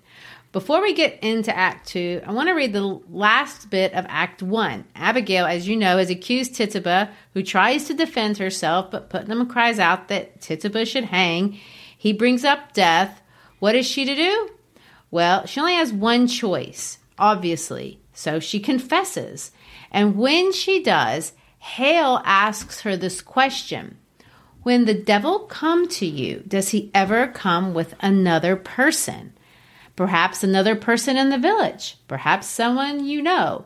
[0.51, 4.41] Before we get into Act 2, I want to read the last bit of Act
[4.41, 4.85] 1.
[4.95, 9.81] Abigail, as you know, has accused Tituba, who tries to defend herself, but Putnam cries
[9.81, 11.59] out that Tituba should hang.
[11.99, 13.21] He brings up death.
[13.59, 14.51] What is she to do?
[15.11, 19.51] Well, she only has one choice, obviously, so she confesses.
[19.91, 23.99] And when she does, Hale asks her this question
[24.65, 29.33] when the devil come to you, does he ever come with another person?
[29.95, 33.65] Perhaps another person in the village, perhaps someone you know.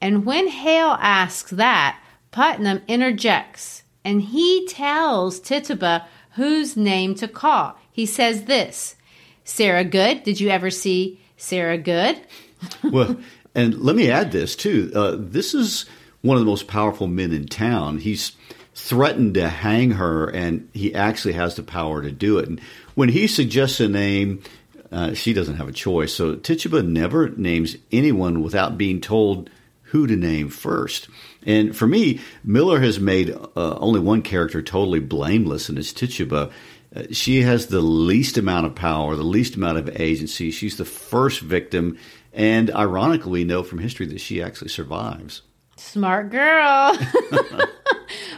[0.00, 1.98] And when Hale asks that,
[2.30, 7.78] Putnam interjects and he tells Tituba whose name to call.
[7.90, 8.96] He says this
[9.44, 10.24] Sarah Good.
[10.24, 12.20] Did you ever see Sarah Good?
[12.82, 13.16] well,
[13.54, 14.90] and let me add this too.
[14.94, 15.86] Uh, this is
[16.22, 17.98] one of the most powerful men in town.
[17.98, 18.32] He's
[18.74, 22.48] threatened to hang her, and he actually has the power to do it.
[22.48, 22.60] And
[22.94, 24.42] when he suggests a name,
[24.90, 26.12] uh, she doesn't have a choice.
[26.12, 29.50] So Tituba never names anyone without being told
[29.82, 31.08] who to name first.
[31.46, 36.50] And for me, Miller has made uh, only one character totally blameless, and it's Tituba.
[36.94, 40.50] Uh, she has the least amount of power, the least amount of agency.
[40.50, 41.96] She's the first victim,
[42.32, 45.42] and ironically, we know from history that she actually survives.
[45.76, 46.98] Smart girl.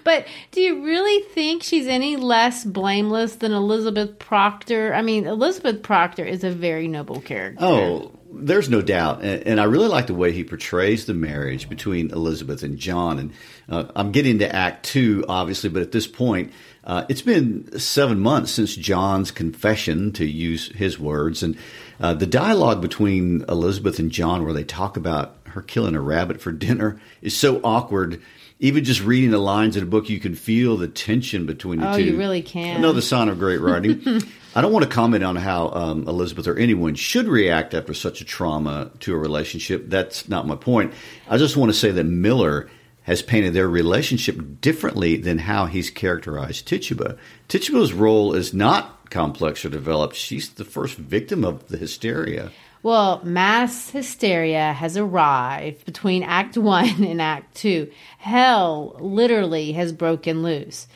[0.06, 4.94] but do you really think she's any less blameless than Elizabeth Proctor?
[4.94, 7.64] I mean, Elizabeth Proctor is a very noble character.
[7.64, 11.68] Oh, there's no doubt, and, and, I really like the way he portrays the marriage
[11.68, 13.18] between Elizabeth and John.
[13.18, 13.32] And
[13.68, 16.52] uh, I'm getting to Act Two, obviously, but at this point,
[16.84, 21.56] uh, it's been seven months since John's confession, to use his words, and
[21.98, 26.40] uh, the dialogue between Elizabeth and John, where they talk about her killing a rabbit
[26.40, 28.22] for dinner, is so awkward
[28.58, 31.92] even just reading the lines in a book, you can feel the tension between the
[31.92, 32.04] oh, two.
[32.04, 32.76] you really can.
[32.76, 34.02] Another sign of great writing.
[34.54, 38.22] I don't want to comment on how um, Elizabeth or anyone should react after such
[38.22, 39.84] a trauma to a relationship.
[39.88, 40.94] That's not my point.
[41.28, 42.70] I just want to say that Miller
[43.02, 47.18] has painted their relationship differently than how he's characterized Tituba.
[47.48, 50.16] Tituba's role is not complex or developed.
[50.16, 52.50] She's the first victim of the hysteria.
[52.86, 57.90] Well, mass hysteria has arrived between Act 1 and Act 2.
[58.18, 60.86] Hell literally has broken loose.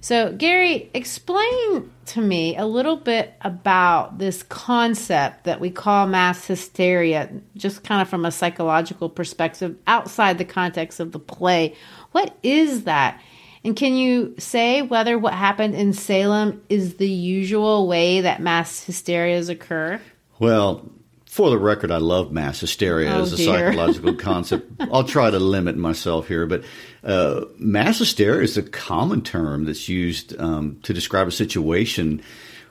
[0.00, 6.46] So, Gary, explain to me a little bit about this concept that we call mass
[6.46, 11.74] hysteria, just kind of from a psychological perspective outside the context of the play.
[12.12, 13.20] What is that?
[13.64, 18.84] And can you say whether what happened in Salem is the usual way that mass
[18.84, 20.00] hysterias occur?
[20.38, 20.88] Well,
[21.30, 23.46] for the record, I love mass hysteria Oh, as a dear.
[23.46, 24.68] psychological concept.
[24.92, 26.64] I'll try to limit myself here, but
[27.04, 32.20] uh, mass hysteria is a common term that's used um, to describe a situation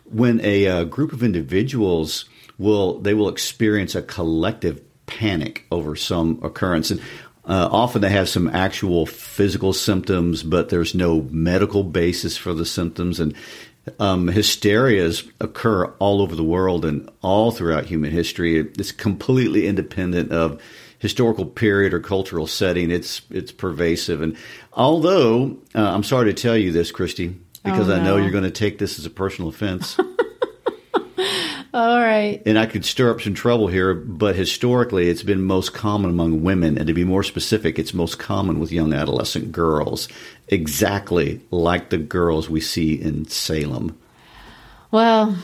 [0.03, 2.26] when a uh, group of individuals
[2.57, 7.01] will they will experience a collective panic over some occurrence and.
[7.45, 12.66] Uh, often they have some actual physical symptoms, but there's no medical basis for the
[12.66, 13.20] symptoms.
[13.20, 13.34] And
[14.00, 18.58] um, hysterias occur all over the world and all throughout human history.
[18.60, 20.62] It's completely independent of
[21.00, 22.92] historical period or cultural setting.
[22.92, 24.22] It's it's pervasive.
[24.22, 24.38] And
[24.74, 28.44] although uh, I'm sorry to tell you this, Christy, because Oh, I know you're going
[28.44, 29.98] to take this as a personal offense.
[31.72, 32.41] All right.
[32.45, 36.41] and I could stir up some trouble here, but historically it's been most common among
[36.41, 40.07] women, and to be more specific, it's most common with young adolescent girls,
[40.47, 43.97] exactly like the girls we see in Salem.
[44.89, 45.38] Well,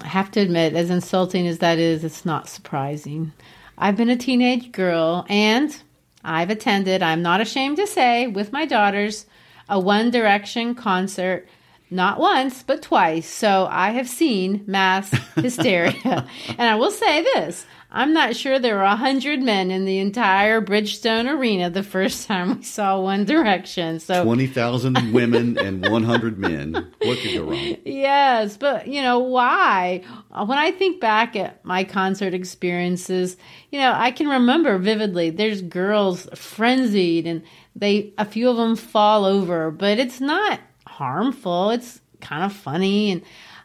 [0.00, 3.32] I have to admit, as insulting as that is, it's not surprising.
[3.78, 5.74] I've been a teenage girl and
[6.22, 9.26] I've attended, I'm not ashamed to say, with my daughters,
[9.68, 11.48] a One Direction concert.
[11.92, 13.28] Not once, but twice.
[13.28, 16.26] So I have seen mass hysteria.
[16.48, 19.98] and I will say this I'm not sure there were a hundred men in the
[19.98, 24.00] entire Bridgestone Arena the first time we saw One Direction.
[24.00, 26.72] So 20,000 women and 100 men.
[26.72, 27.76] What could go wrong?
[27.84, 30.02] Yes, but you know why?
[30.30, 33.36] When I think back at my concert experiences,
[33.70, 35.28] you know, I can remember vividly.
[35.28, 37.42] There's girls frenzied and
[37.76, 40.60] they a few of them fall over, but it's not
[41.02, 41.70] harmful.
[41.70, 43.22] It's kind of funny and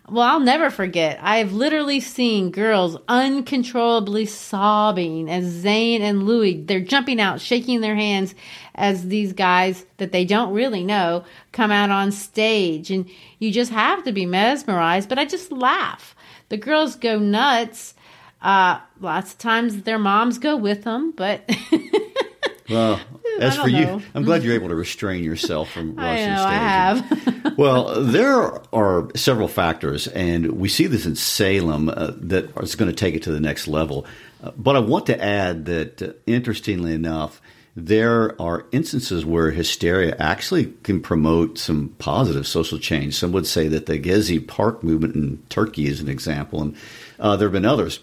[0.09, 1.19] well, I'll never forget.
[1.21, 7.95] I've literally seen girls uncontrollably sobbing as Zayn and Louis, they're jumping out, shaking their
[7.95, 8.33] hands
[8.73, 12.89] as these guys that they don't really know come out on stage.
[12.89, 13.07] And
[13.37, 16.15] you just have to be mesmerized, but I just laugh.
[16.47, 17.93] The girls go nuts.
[18.41, 21.47] Uh, lots of times their moms go with them, but
[22.69, 22.99] Well,
[23.39, 24.01] as for you, know.
[24.13, 26.37] I'm glad you're able to restrain yourself from rushing stage.
[26.37, 27.57] I have.
[27.57, 32.91] well, there are several factors, and we see this in Salem uh, that is going
[32.91, 34.05] to take it to the next level.
[34.43, 37.41] Uh, but I want to add that, uh, interestingly enough,
[37.75, 43.15] there are instances where hysteria actually can promote some positive social change.
[43.15, 46.75] Some would say that the Gezi Park movement in Turkey is an example, and
[47.19, 47.99] uh, there have been others.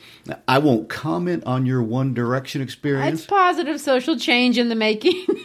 [0.49, 3.21] I won't comment on your One Direction experience.
[3.21, 5.25] it's positive social change in the making.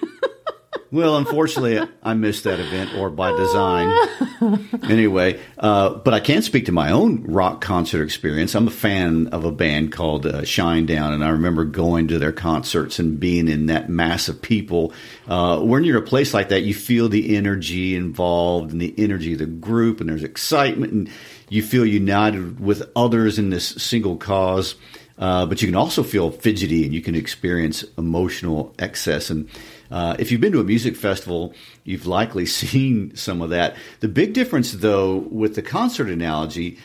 [0.91, 4.69] Well, unfortunately, I missed that event, or by design.
[4.89, 8.55] anyway, uh, but I can speak to my own rock concert experience.
[8.55, 12.31] I'm a fan of a band called uh, Shinedown, and I remember going to their
[12.31, 14.91] concerts and being in that mass of people.
[15.27, 18.95] Uh, when you're in a place like that, you feel the energy involved and the
[18.97, 21.09] energy of the group, and there's excitement, and
[21.49, 24.75] you feel united with others in this single cause.
[25.17, 29.29] Uh, but you can also feel fidgety and you can experience emotional excess.
[29.29, 29.49] And
[29.91, 33.75] uh, if you've been to a music festival, you've likely seen some of that.
[33.99, 36.77] The big difference, though, with the concert analogy,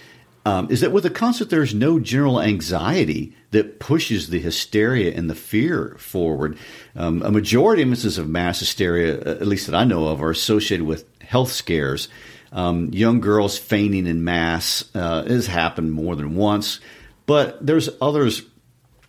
[0.46, 5.30] um, is that with a concert, there's no general anxiety that pushes the hysteria and
[5.30, 6.58] the fear forward.
[6.96, 10.20] Um, a majority of instances of mass hysteria, uh, at least that I know of,
[10.20, 12.08] are associated with health scares.
[12.54, 16.80] Um, young girls fainting in mass uh, has happened more than once.
[17.26, 18.42] But there's others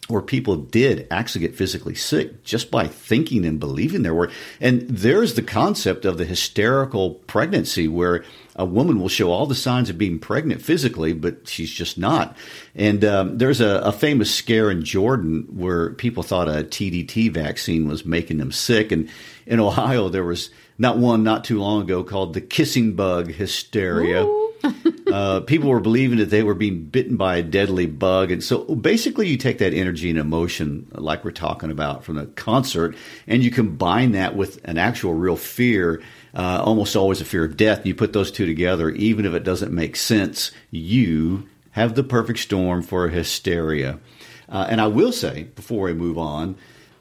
[0.08, 4.32] where people did actually get physically sick just by thinking and believing their word.
[4.62, 8.24] And there's the concept of the hysterical pregnancy where
[8.56, 12.38] a woman will show all the signs of being pregnant physically, but she's just not.
[12.76, 17.88] And um, there's a, a famous scare in Jordan where people thought a TDT vaccine
[17.88, 18.92] was making them sick.
[18.92, 19.10] And
[19.48, 24.26] in Ohio, there was not one not too long ago called the kissing bug hysteria
[25.12, 28.32] uh, people were believing that they were being bitten by a deadly bug.
[28.32, 32.26] And so basically, you take that energy and emotion, like we're talking about from the
[32.26, 32.96] concert,
[33.28, 36.02] and you combine that with an actual real fear,
[36.34, 37.86] uh, almost always a fear of death.
[37.86, 42.40] You put those two together, even if it doesn't make sense, you have the perfect
[42.40, 44.00] storm for hysteria.
[44.48, 46.56] Uh, and I will say, before we move on,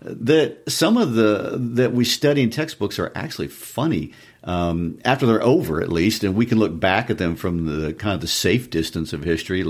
[0.04, 4.12] that some of the that we study in textbooks are actually funny
[4.44, 7.94] um, after they're over, at least, and we can look back at them from the
[7.94, 9.64] kind of the safe distance of history.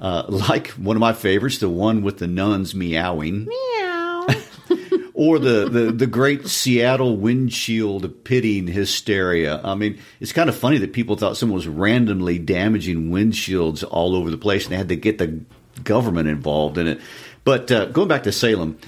[0.00, 4.26] Uh, like one of my favorites, the one with the nuns meowing, Meow.
[5.14, 9.60] or the, the, the great Seattle windshield pitting hysteria.
[9.62, 14.14] I mean, it's kind of funny that people thought someone was randomly damaging windshields all
[14.14, 15.40] over the place, and they had to get the
[15.82, 17.00] government involved in it.
[17.44, 18.78] But uh, going back to Salem,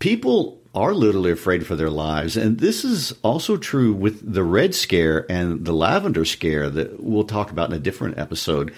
[0.00, 2.36] people are literally afraid for their lives.
[2.36, 7.24] And this is also true with the Red Scare and the Lavender Scare that we'll
[7.24, 8.72] talk about in a different episode.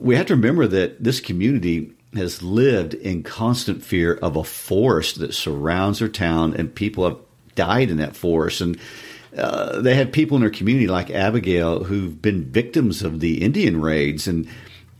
[0.00, 5.18] We have to remember that this community has lived in constant fear of a forest
[5.18, 7.18] that surrounds their town, and people have
[7.54, 8.60] died in that forest.
[8.60, 8.78] And
[9.36, 13.80] uh, they have people in their community like Abigail who've been victims of the Indian
[13.80, 14.48] raids, and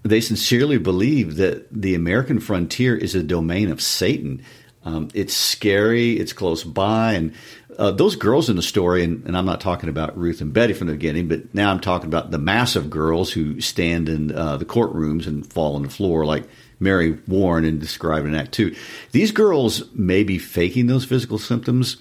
[0.02, 4.42] they sincerely believe that the American frontier is a domain of Satan.
[4.84, 7.34] Um, it's scary, it's close by, and
[7.78, 10.72] uh, those girls in the story, and, and, I'm not talking about Ruth and Betty
[10.72, 14.56] from the beginning, but now I'm talking about the massive girls who stand in uh,
[14.56, 16.44] the courtrooms and fall on the floor, like
[16.78, 18.74] Mary Warren and described in Act Two.
[19.12, 21.96] These girls may be faking those physical symptoms,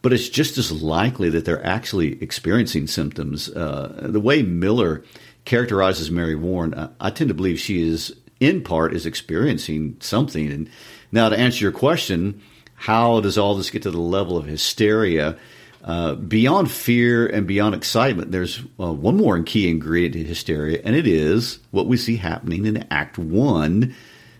[0.00, 3.48] but it's just as likely that they're actually experiencing symptoms.
[3.48, 5.04] Uh, the way Miller
[5.44, 10.50] characterizes Mary Warren, uh, I tend to believe she is, in part, is experiencing something.
[10.50, 10.70] And
[11.12, 12.40] now, to answer your question,
[12.74, 15.36] how does all this get to the level of hysteria?
[15.84, 20.96] Uh, beyond fear and beyond excitement, there's uh, one more key ingredient to hysteria, and
[20.96, 23.94] it is what we see happening in Act One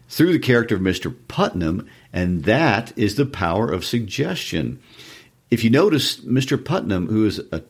[0.08, 1.14] through the character of Mr.
[1.28, 4.80] Putnam, and that is the power of suggestion.
[5.50, 6.62] If you notice, Mr.
[6.62, 7.62] Putnam, who is a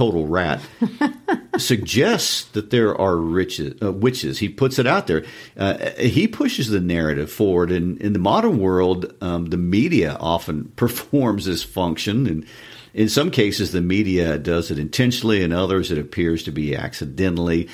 [0.00, 0.62] total rat,
[1.58, 4.38] suggests that there are riches, uh, witches.
[4.38, 5.26] He puts it out there.
[5.58, 7.70] Uh, he pushes the narrative forward.
[7.70, 12.26] And in the modern world, um, the media often performs this function.
[12.26, 12.46] And
[12.94, 15.42] in some cases, the media does it intentionally.
[15.42, 17.68] In others, it appears to be accidentally.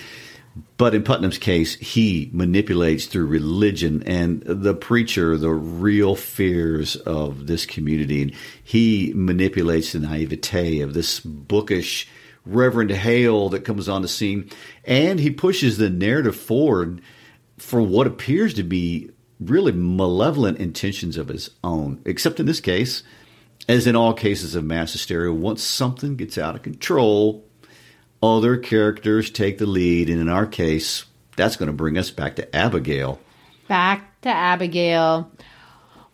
[0.79, 7.47] But in Putnam's case, he manipulates through religion and the preacher, the real fears of
[7.47, 8.23] this community.
[8.23, 8.33] And
[8.65, 12.09] he manipulates the naivete of this bookish
[12.47, 14.51] Reverend Hale that comes on the scene.
[14.85, 17.03] And he pushes the narrative forward
[17.59, 22.01] for what appears to be really malevolent intentions of his own.
[22.05, 23.03] Except in this case,
[23.69, 27.46] as in all cases of mass hysteria, once something gets out of control,
[28.23, 31.05] other characters take the lead, and in our case,
[31.37, 33.21] that's going to bring us back to Abigail.
[33.69, 35.31] Back to Abigail,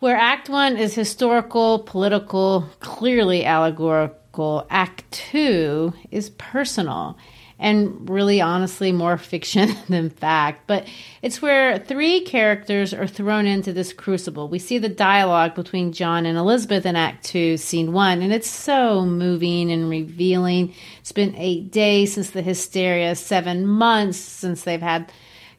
[0.00, 4.66] where Act One is historical, political, clearly allegorical.
[4.70, 7.16] Act Two is personal
[7.62, 10.66] and really honestly more fiction than fact.
[10.66, 10.86] But
[11.22, 14.48] it's where three characters are thrown into this crucible.
[14.48, 18.50] We see the dialogue between John and Elizabeth in Act Two, Scene One, and it's
[18.50, 20.74] so moving and revealing.
[21.00, 25.10] It's been eight days since the hysteria, seven months since they've had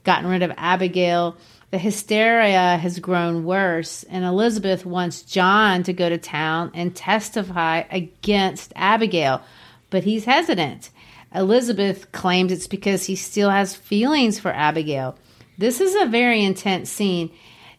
[0.03, 1.37] gotten rid of Abigail.
[1.71, 7.83] The hysteria has grown worse, and Elizabeth wants John to go to town and testify
[7.89, 9.41] against Abigail,
[9.89, 10.91] but he's hesitant.
[11.33, 15.17] Elizabeth claims it's because he still has feelings for Abigail.
[15.57, 17.31] This is a very intense scene,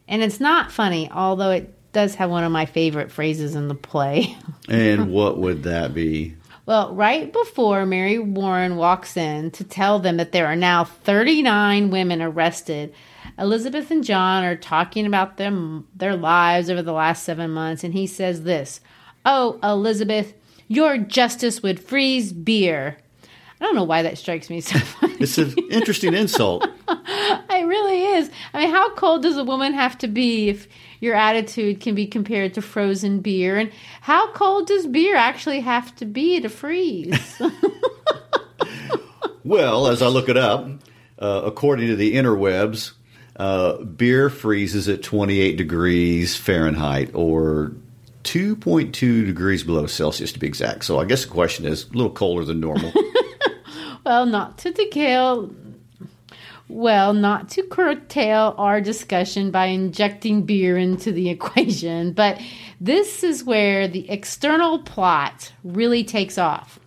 [0.07, 3.75] and it's not funny, although it does have one of my favorite phrases in the
[3.75, 4.37] play.
[4.69, 6.35] and what would that be?
[6.65, 11.91] Well, right before Mary Warren walks in to tell them that there are now 39
[11.91, 12.93] women arrested,
[13.37, 17.93] Elizabeth and John are talking about them their lives over the last 7 months and
[17.93, 18.79] he says this,
[19.25, 20.33] "Oh, Elizabeth,
[20.67, 22.97] your justice would freeze beer."
[23.59, 25.15] I don't know why that strikes me so funny.
[25.19, 26.67] It's an interesting insult.
[26.87, 28.29] it really is.
[28.53, 30.67] I mean, how cold does a woman have to be if
[30.99, 33.57] your attitude can be compared to frozen beer?
[33.57, 37.41] And how cold does beer actually have to be to freeze?
[39.43, 40.67] well, as I look it up,
[41.17, 42.91] uh, according to the interwebs,
[43.37, 47.71] uh, beer freezes at 28 degrees Fahrenheit or
[48.23, 50.83] 2.2 degrees below Celsius to be exact.
[50.83, 52.91] So I guess the question is a little colder than normal.
[54.05, 55.15] Well, not to decay.
[56.67, 62.39] Well, not to curtail our discussion by injecting beer into the equation, but
[62.79, 66.79] this is where the external plot really takes off.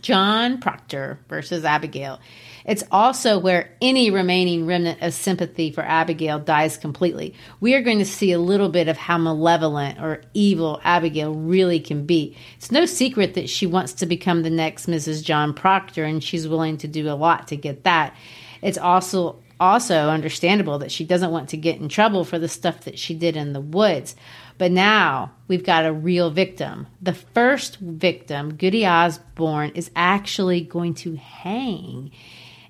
[0.00, 2.20] John Proctor versus Abigail.
[2.68, 7.34] It's also where any remaining remnant of sympathy for Abigail dies completely.
[7.60, 11.80] We are going to see a little bit of how malevolent or evil Abigail really
[11.80, 12.36] can be.
[12.58, 15.24] It's no secret that she wants to become the next Mrs.
[15.24, 18.14] John Proctor, and she's willing to do a lot to get that.
[18.60, 22.82] It's also also understandable that she doesn't want to get in trouble for the stuff
[22.82, 24.14] that she did in the woods.
[24.56, 26.86] But now we've got a real victim.
[27.00, 32.10] The first victim, Goody Osborne, is actually going to hang.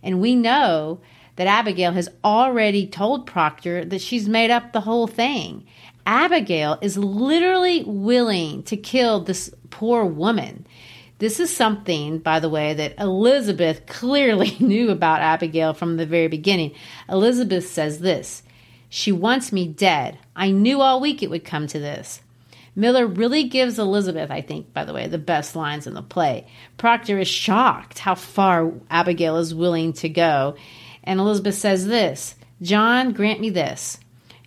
[0.03, 1.01] And we know
[1.37, 5.65] that Abigail has already told Proctor that she's made up the whole thing.
[6.05, 10.67] Abigail is literally willing to kill this poor woman.
[11.19, 16.29] This is something, by the way, that Elizabeth clearly knew about Abigail from the very
[16.29, 16.75] beginning.
[17.09, 18.43] Elizabeth says this
[18.89, 20.19] She wants me dead.
[20.35, 22.21] I knew all week it would come to this.
[22.77, 26.47] Miller really gives Elizabeth, I think, by the way, the best lines in the play.
[26.77, 30.57] Proctor is shocked how far Abigail is willing to go.
[31.05, 33.99] And Elizabeth says this John, grant me this.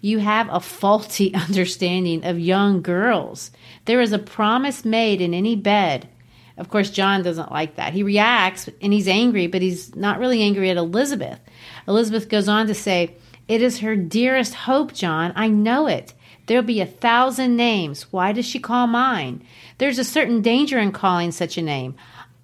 [0.02, 3.52] You have a faulty understanding of young girls.
[3.86, 6.10] There is a promise made in any bed.
[6.58, 7.94] Of course, John doesn't like that.
[7.94, 11.40] He reacts and he's angry, but he's not really angry at Elizabeth.
[11.88, 13.16] Elizabeth goes on to say,
[13.48, 15.34] It is her dearest hope, John.
[15.36, 16.14] I know it.
[16.46, 18.12] There'll be a thousand names.
[18.12, 19.44] Why does she call mine?
[19.78, 21.96] There's a certain danger in calling such a name.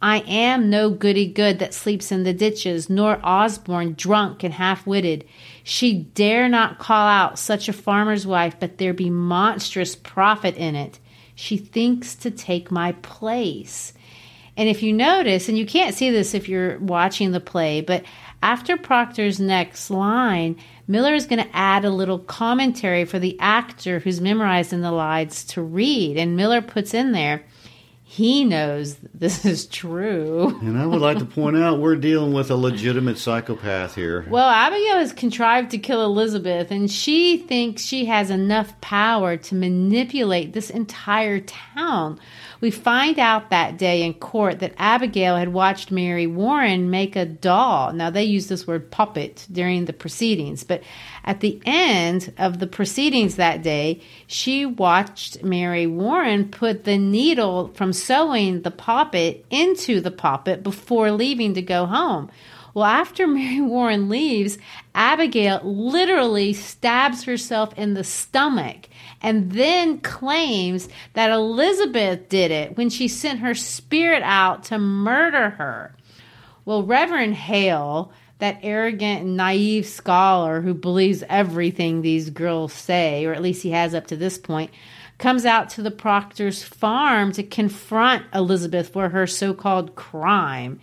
[0.01, 4.85] I am no goody good that sleeps in the ditches, nor Osborne drunk and half
[4.85, 5.25] witted.
[5.63, 10.75] She dare not call out such a farmer's wife, but there be monstrous profit in
[10.75, 10.99] it.
[11.33, 13.93] She thinks to take my place.
[14.55, 18.03] And if you notice, and you can't see this if you're watching the play, but
[18.41, 20.57] after Proctor's next line,
[20.87, 25.43] Miller is going to add a little commentary for the actor who's memorizing the lines
[25.45, 26.17] to read.
[26.17, 27.43] And Miller puts in there,
[28.09, 30.57] he knows this is true.
[30.61, 34.25] And I would like to point out we're dealing with a legitimate psychopath here.
[34.29, 39.55] Well, Abigail has contrived to kill Elizabeth, and she thinks she has enough power to
[39.55, 42.17] manipulate this entire town
[42.59, 47.25] we find out that day in court that Abigail had watched Mary Warren make a
[47.25, 47.93] doll.
[47.93, 50.81] Now, they use this word puppet during the proceedings, but
[51.23, 57.69] at the end of the proceedings that day, she watched Mary Warren put the needle
[57.73, 62.31] from sewing the puppet into the puppet before leaving to go home.
[62.73, 64.57] Well, after Mary Warren leaves,
[64.93, 68.87] Abigail literally stabs herself in the stomach
[69.21, 75.51] and then claims that Elizabeth did it when she sent her spirit out to murder
[75.51, 75.95] her.
[76.65, 83.41] Well, Reverend Hale, that arrogant naive scholar who believes everything these girls say, or at
[83.41, 84.71] least he has up to this point,
[85.17, 90.79] comes out to the Proctor's farm to confront Elizabeth for her so called crime.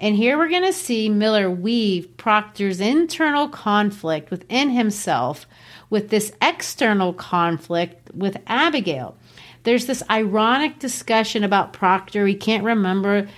[0.00, 5.46] And here we're going to see Miller weave Proctor's internal conflict within himself
[5.90, 9.16] with this external conflict with Abigail.
[9.64, 12.26] There's this ironic discussion about Proctor.
[12.26, 13.28] He can't remember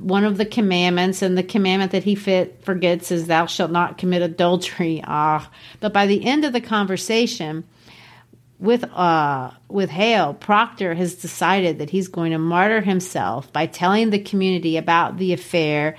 [0.00, 3.98] one of the commandments, and the commandment that he fit, forgets is, Thou shalt not
[3.98, 5.02] commit adultery.
[5.06, 5.48] Ah.
[5.80, 7.64] But by the end of the conversation,
[8.58, 14.10] with uh with Hale, Proctor has decided that he's going to martyr himself by telling
[14.10, 15.96] the community about the affair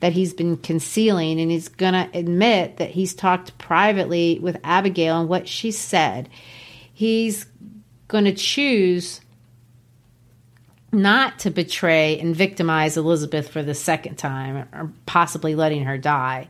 [0.00, 5.20] that he's been concealing, and he's going to admit that he's talked privately with Abigail
[5.20, 6.28] and what she said.
[6.92, 7.46] He's
[8.06, 9.20] going to choose
[10.92, 16.48] not to betray and victimize Elizabeth for the second time, or possibly letting her die.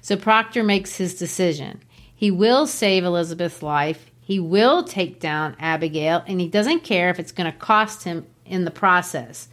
[0.00, 1.82] So Proctor makes his decision.
[2.14, 4.10] He will save Elizabeth's life.
[4.20, 8.26] He will take down Abigail, and he doesn't care if it's going to cost him
[8.46, 9.48] in the process.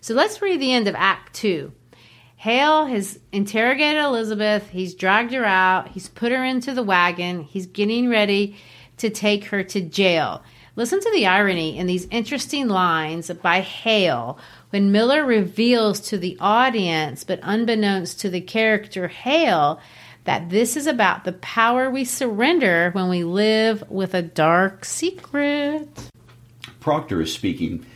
[0.00, 1.72] So let's read the end of Act 2.
[2.36, 4.68] Hale has interrogated Elizabeth.
[4.68, 5.88] He's dragged her out.
[5.88, 7.42] He's put her into the wagon.
[7.42, 8.56] He's getting ready
[8.98, 10.42] to take her to jail.
[10.76, 14.38] Listen to the irony in these interesting lines by Hale
[14.70, 19.80] when Miller reveals to the audience, but unbeknownst to the character Hale,
[20.24, 25.88] that this is about the power we surrender when we live with a dark secret.
[26.80, 27.86] Proctor is speaking.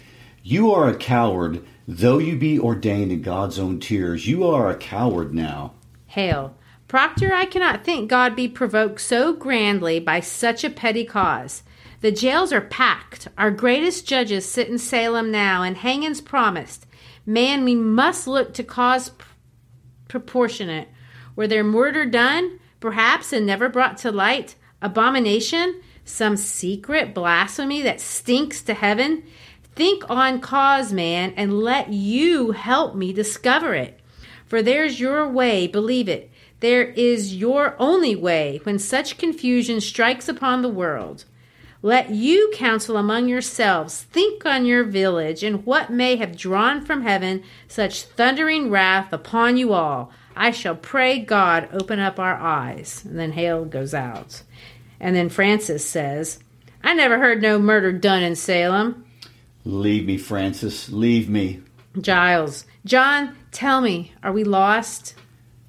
[0.43, 1.63] You are a coward
[1.93, 5.75] Though you be ordained in God's own tears, you are a coward now.
[6.07, 6.55] Hale.
[6.87, 11.65] Proctor, I cannot think God be provoked so grandly by such a petty cause.
[12.01, 13.27] The jails are packed.
[13.37, 16.87] Our greatest judges sit in Salem now, and hangings promised.
[17.27, 19.27] Man, we must look to cause pr-
[20.07, 20.87] proportionate.
[21.35, 24.55] Were there murder done, perhaps, and never brought to light?
[24.81, 25.83] Abomination?
[26.05, 29.25] Some secret blasphemy that stinks to heaven?
[29.81, 33.99] Think on cause, man, and let you help me discover it.
[34.45, 36.31] For there's your way, believe it.
[36.61, 41.25] There is your only way when such confusion strikes upon the world.
[41.81, 47.01] Let you counsel among yourselves, think on your village, and what may have drawn from
[47.01, 50.13] heaven such thundering wrath upon you all.
[50.37, 53.03] I shall pray God open up our eyes.
[53.07, 54.43] And then Hale goes out.
[55.01, 56.39] And then Francis says,
[56.85, 59.07] I never heard no murder done in Salem.
[59.71, 60.89] Leave me, Francis.
[60.89, 61.61] Leave me.
[62.01, 62.67] Giles.
[62.85, 65.15] John, tell me, are we lost?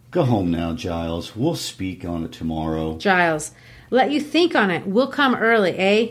[0.10, 1.36] Go home now, Giles.
[1.36, 2.98] We'll speak on it tomorrow.
[2.98, 3.52] Giles.
[3.92, 4.88] Let you think on it.
[4.88, 6.08] We'll come early, eh?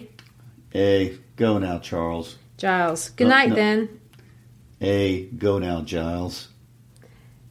[0.72, 2.36] Eh, go now, Charles.
[2.56, 3.08] Giles.
[3.10, 3.54] Good no, night, no.
[3.56, 4.00] then.
[4.80, 6.46] Eh, go now, Giles.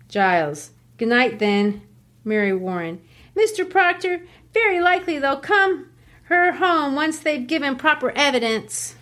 [0.08, 0.72] Giles.
[0.98, 1.82] Good night, then.
[2.24, 3.02] Mary Warren.
[3.36, 3.70] Mr.
[3.70, 4.22] Proctor,
[4.54, 5.88] very likely they'll come
[6.24, 8.96] her home once they've given proper evidence.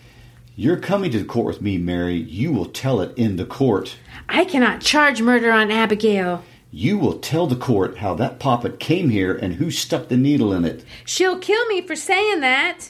[0.59, 2.15] You're coming to the court with me, Mary.
[2.15, 3.95] You will tell it in the court.
[4.27, 6.43] I cannot charge murder on Abigail.
[6.71, 10.51] You will tell the court how that poppet came here and who stuck the needle
[10.51, 10.83] in it.
[11.05, 12.89] She'll kill me for saying that.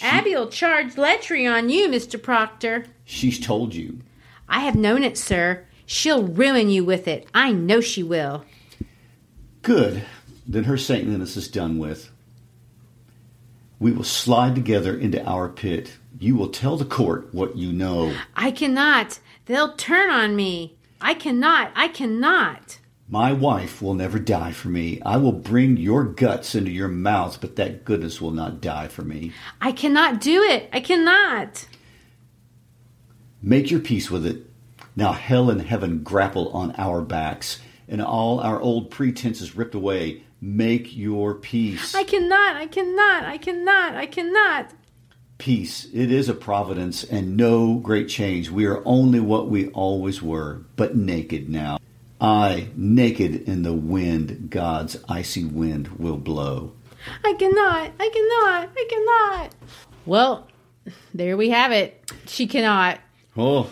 [0.00, 2.22] Abby'll charge lechery on you, Mr.
[2.22, 2.86] Proctor.
[3.04, 3.98] She's told you.
[4.48, 5.66] I have known it, sir.
[5.84, 7.26] She'll ruin you with it.
[7.34, 8.44] I know she will.
[9.62, 10.04] Good.
[10.46, 12.12] Then her saintliness is done with.
[13.80, 15.96] We will slide together into our pit.
[16.22, 18.14] You will tell the court what you know.
[18.36, 19.18] I cannot.
[19.46, 20.76] They'll turn on me.
[21.00, 21.72] I cannot.
[21.74, 22.78] I cannot.
[23.08, 25.02] My wife will never die for me.
[25.04, 29.02] I will bring your guts into your mouth, but that goodness will not die for
[29.02, 29.32] me.
[29.60, 30.70] I cannot do it.
[30.72, 31.66] I cannot.
[33.42, 34.46] Make your peace with it.
[34.94, 40.22] Now hell and heaven grapple on our backs, and all our old pretenses ripped away.
[40.40, 41.96] Make your peace.
[41.96, 42.54] I cannot.
[42.54, 43.24] I cannot.
[43.24, 43.96] I cannot.
[43.96, 44.72] I cannot.
[45.42, 45.88] Peace.
[45.92, 48.48] It is a providence and no great change.
[48.48, 51.80] We are only what we always were, but naked now.
[52.20, 56.74] I, naked in the wind, God's icy wind will blow.
[57.24, 57.90] I cannot.
[57.98, 58.70] I cannot.
[58.76, 59.54] I cannot.
[60.06, 60.46] Well,
[61.12, 62.12] there we have it.
[62.28, 63.00] She cannot.
[63.36, 63.68] Oh.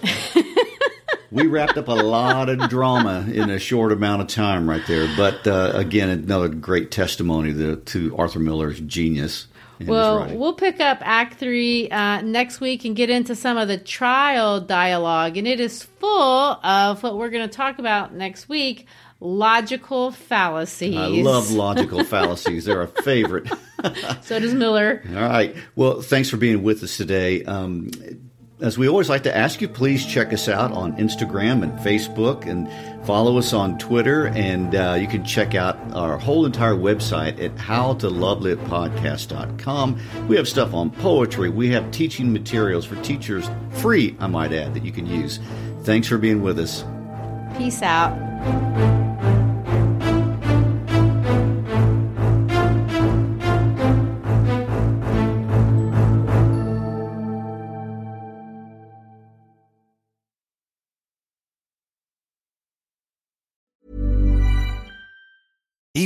[1.30, 5.08] we wrapped up a lot of drama in a short amount of time right there.
[5.16, 9.46] But uh, again, another great testimony to, to Arthur Miller's genius.
[9.86, 13.78] Well, we'll pick up Act Three uh, next week and get into some of the
[13.78, 18.86] trial dialogue, and it is full of what we're going to talk about next week:
[19.20, 20.96] logical fallacies.
[20.96, 22.64] I love logical fallacies.
[22.64, 23.50] They're a favorite.
[24.22, 25.02] So does Miller.
[25.08, 25.56] All right.
[25.76, 27.44] Well, thanks for being with us today.
[27.44, 27.90] Um,
[28.60, 32.46] as we always like to ask you, please check us out on Instagram and Facebook
[32.46, 32.68] and
[33.06, 34.26] follow us on Twitter.
[34.28, 40.28] And uh, you can check out our whole entire website at howtolovelitpodcast.com.
[40.28, 41.48] We have stuff on poetry.
[41.48, 45.40] We have teaching materials for teachers, free, I might add, that you can use.
[45.82, 46.84] Thanks for being with us.
[47.56, 49.09] Peace out.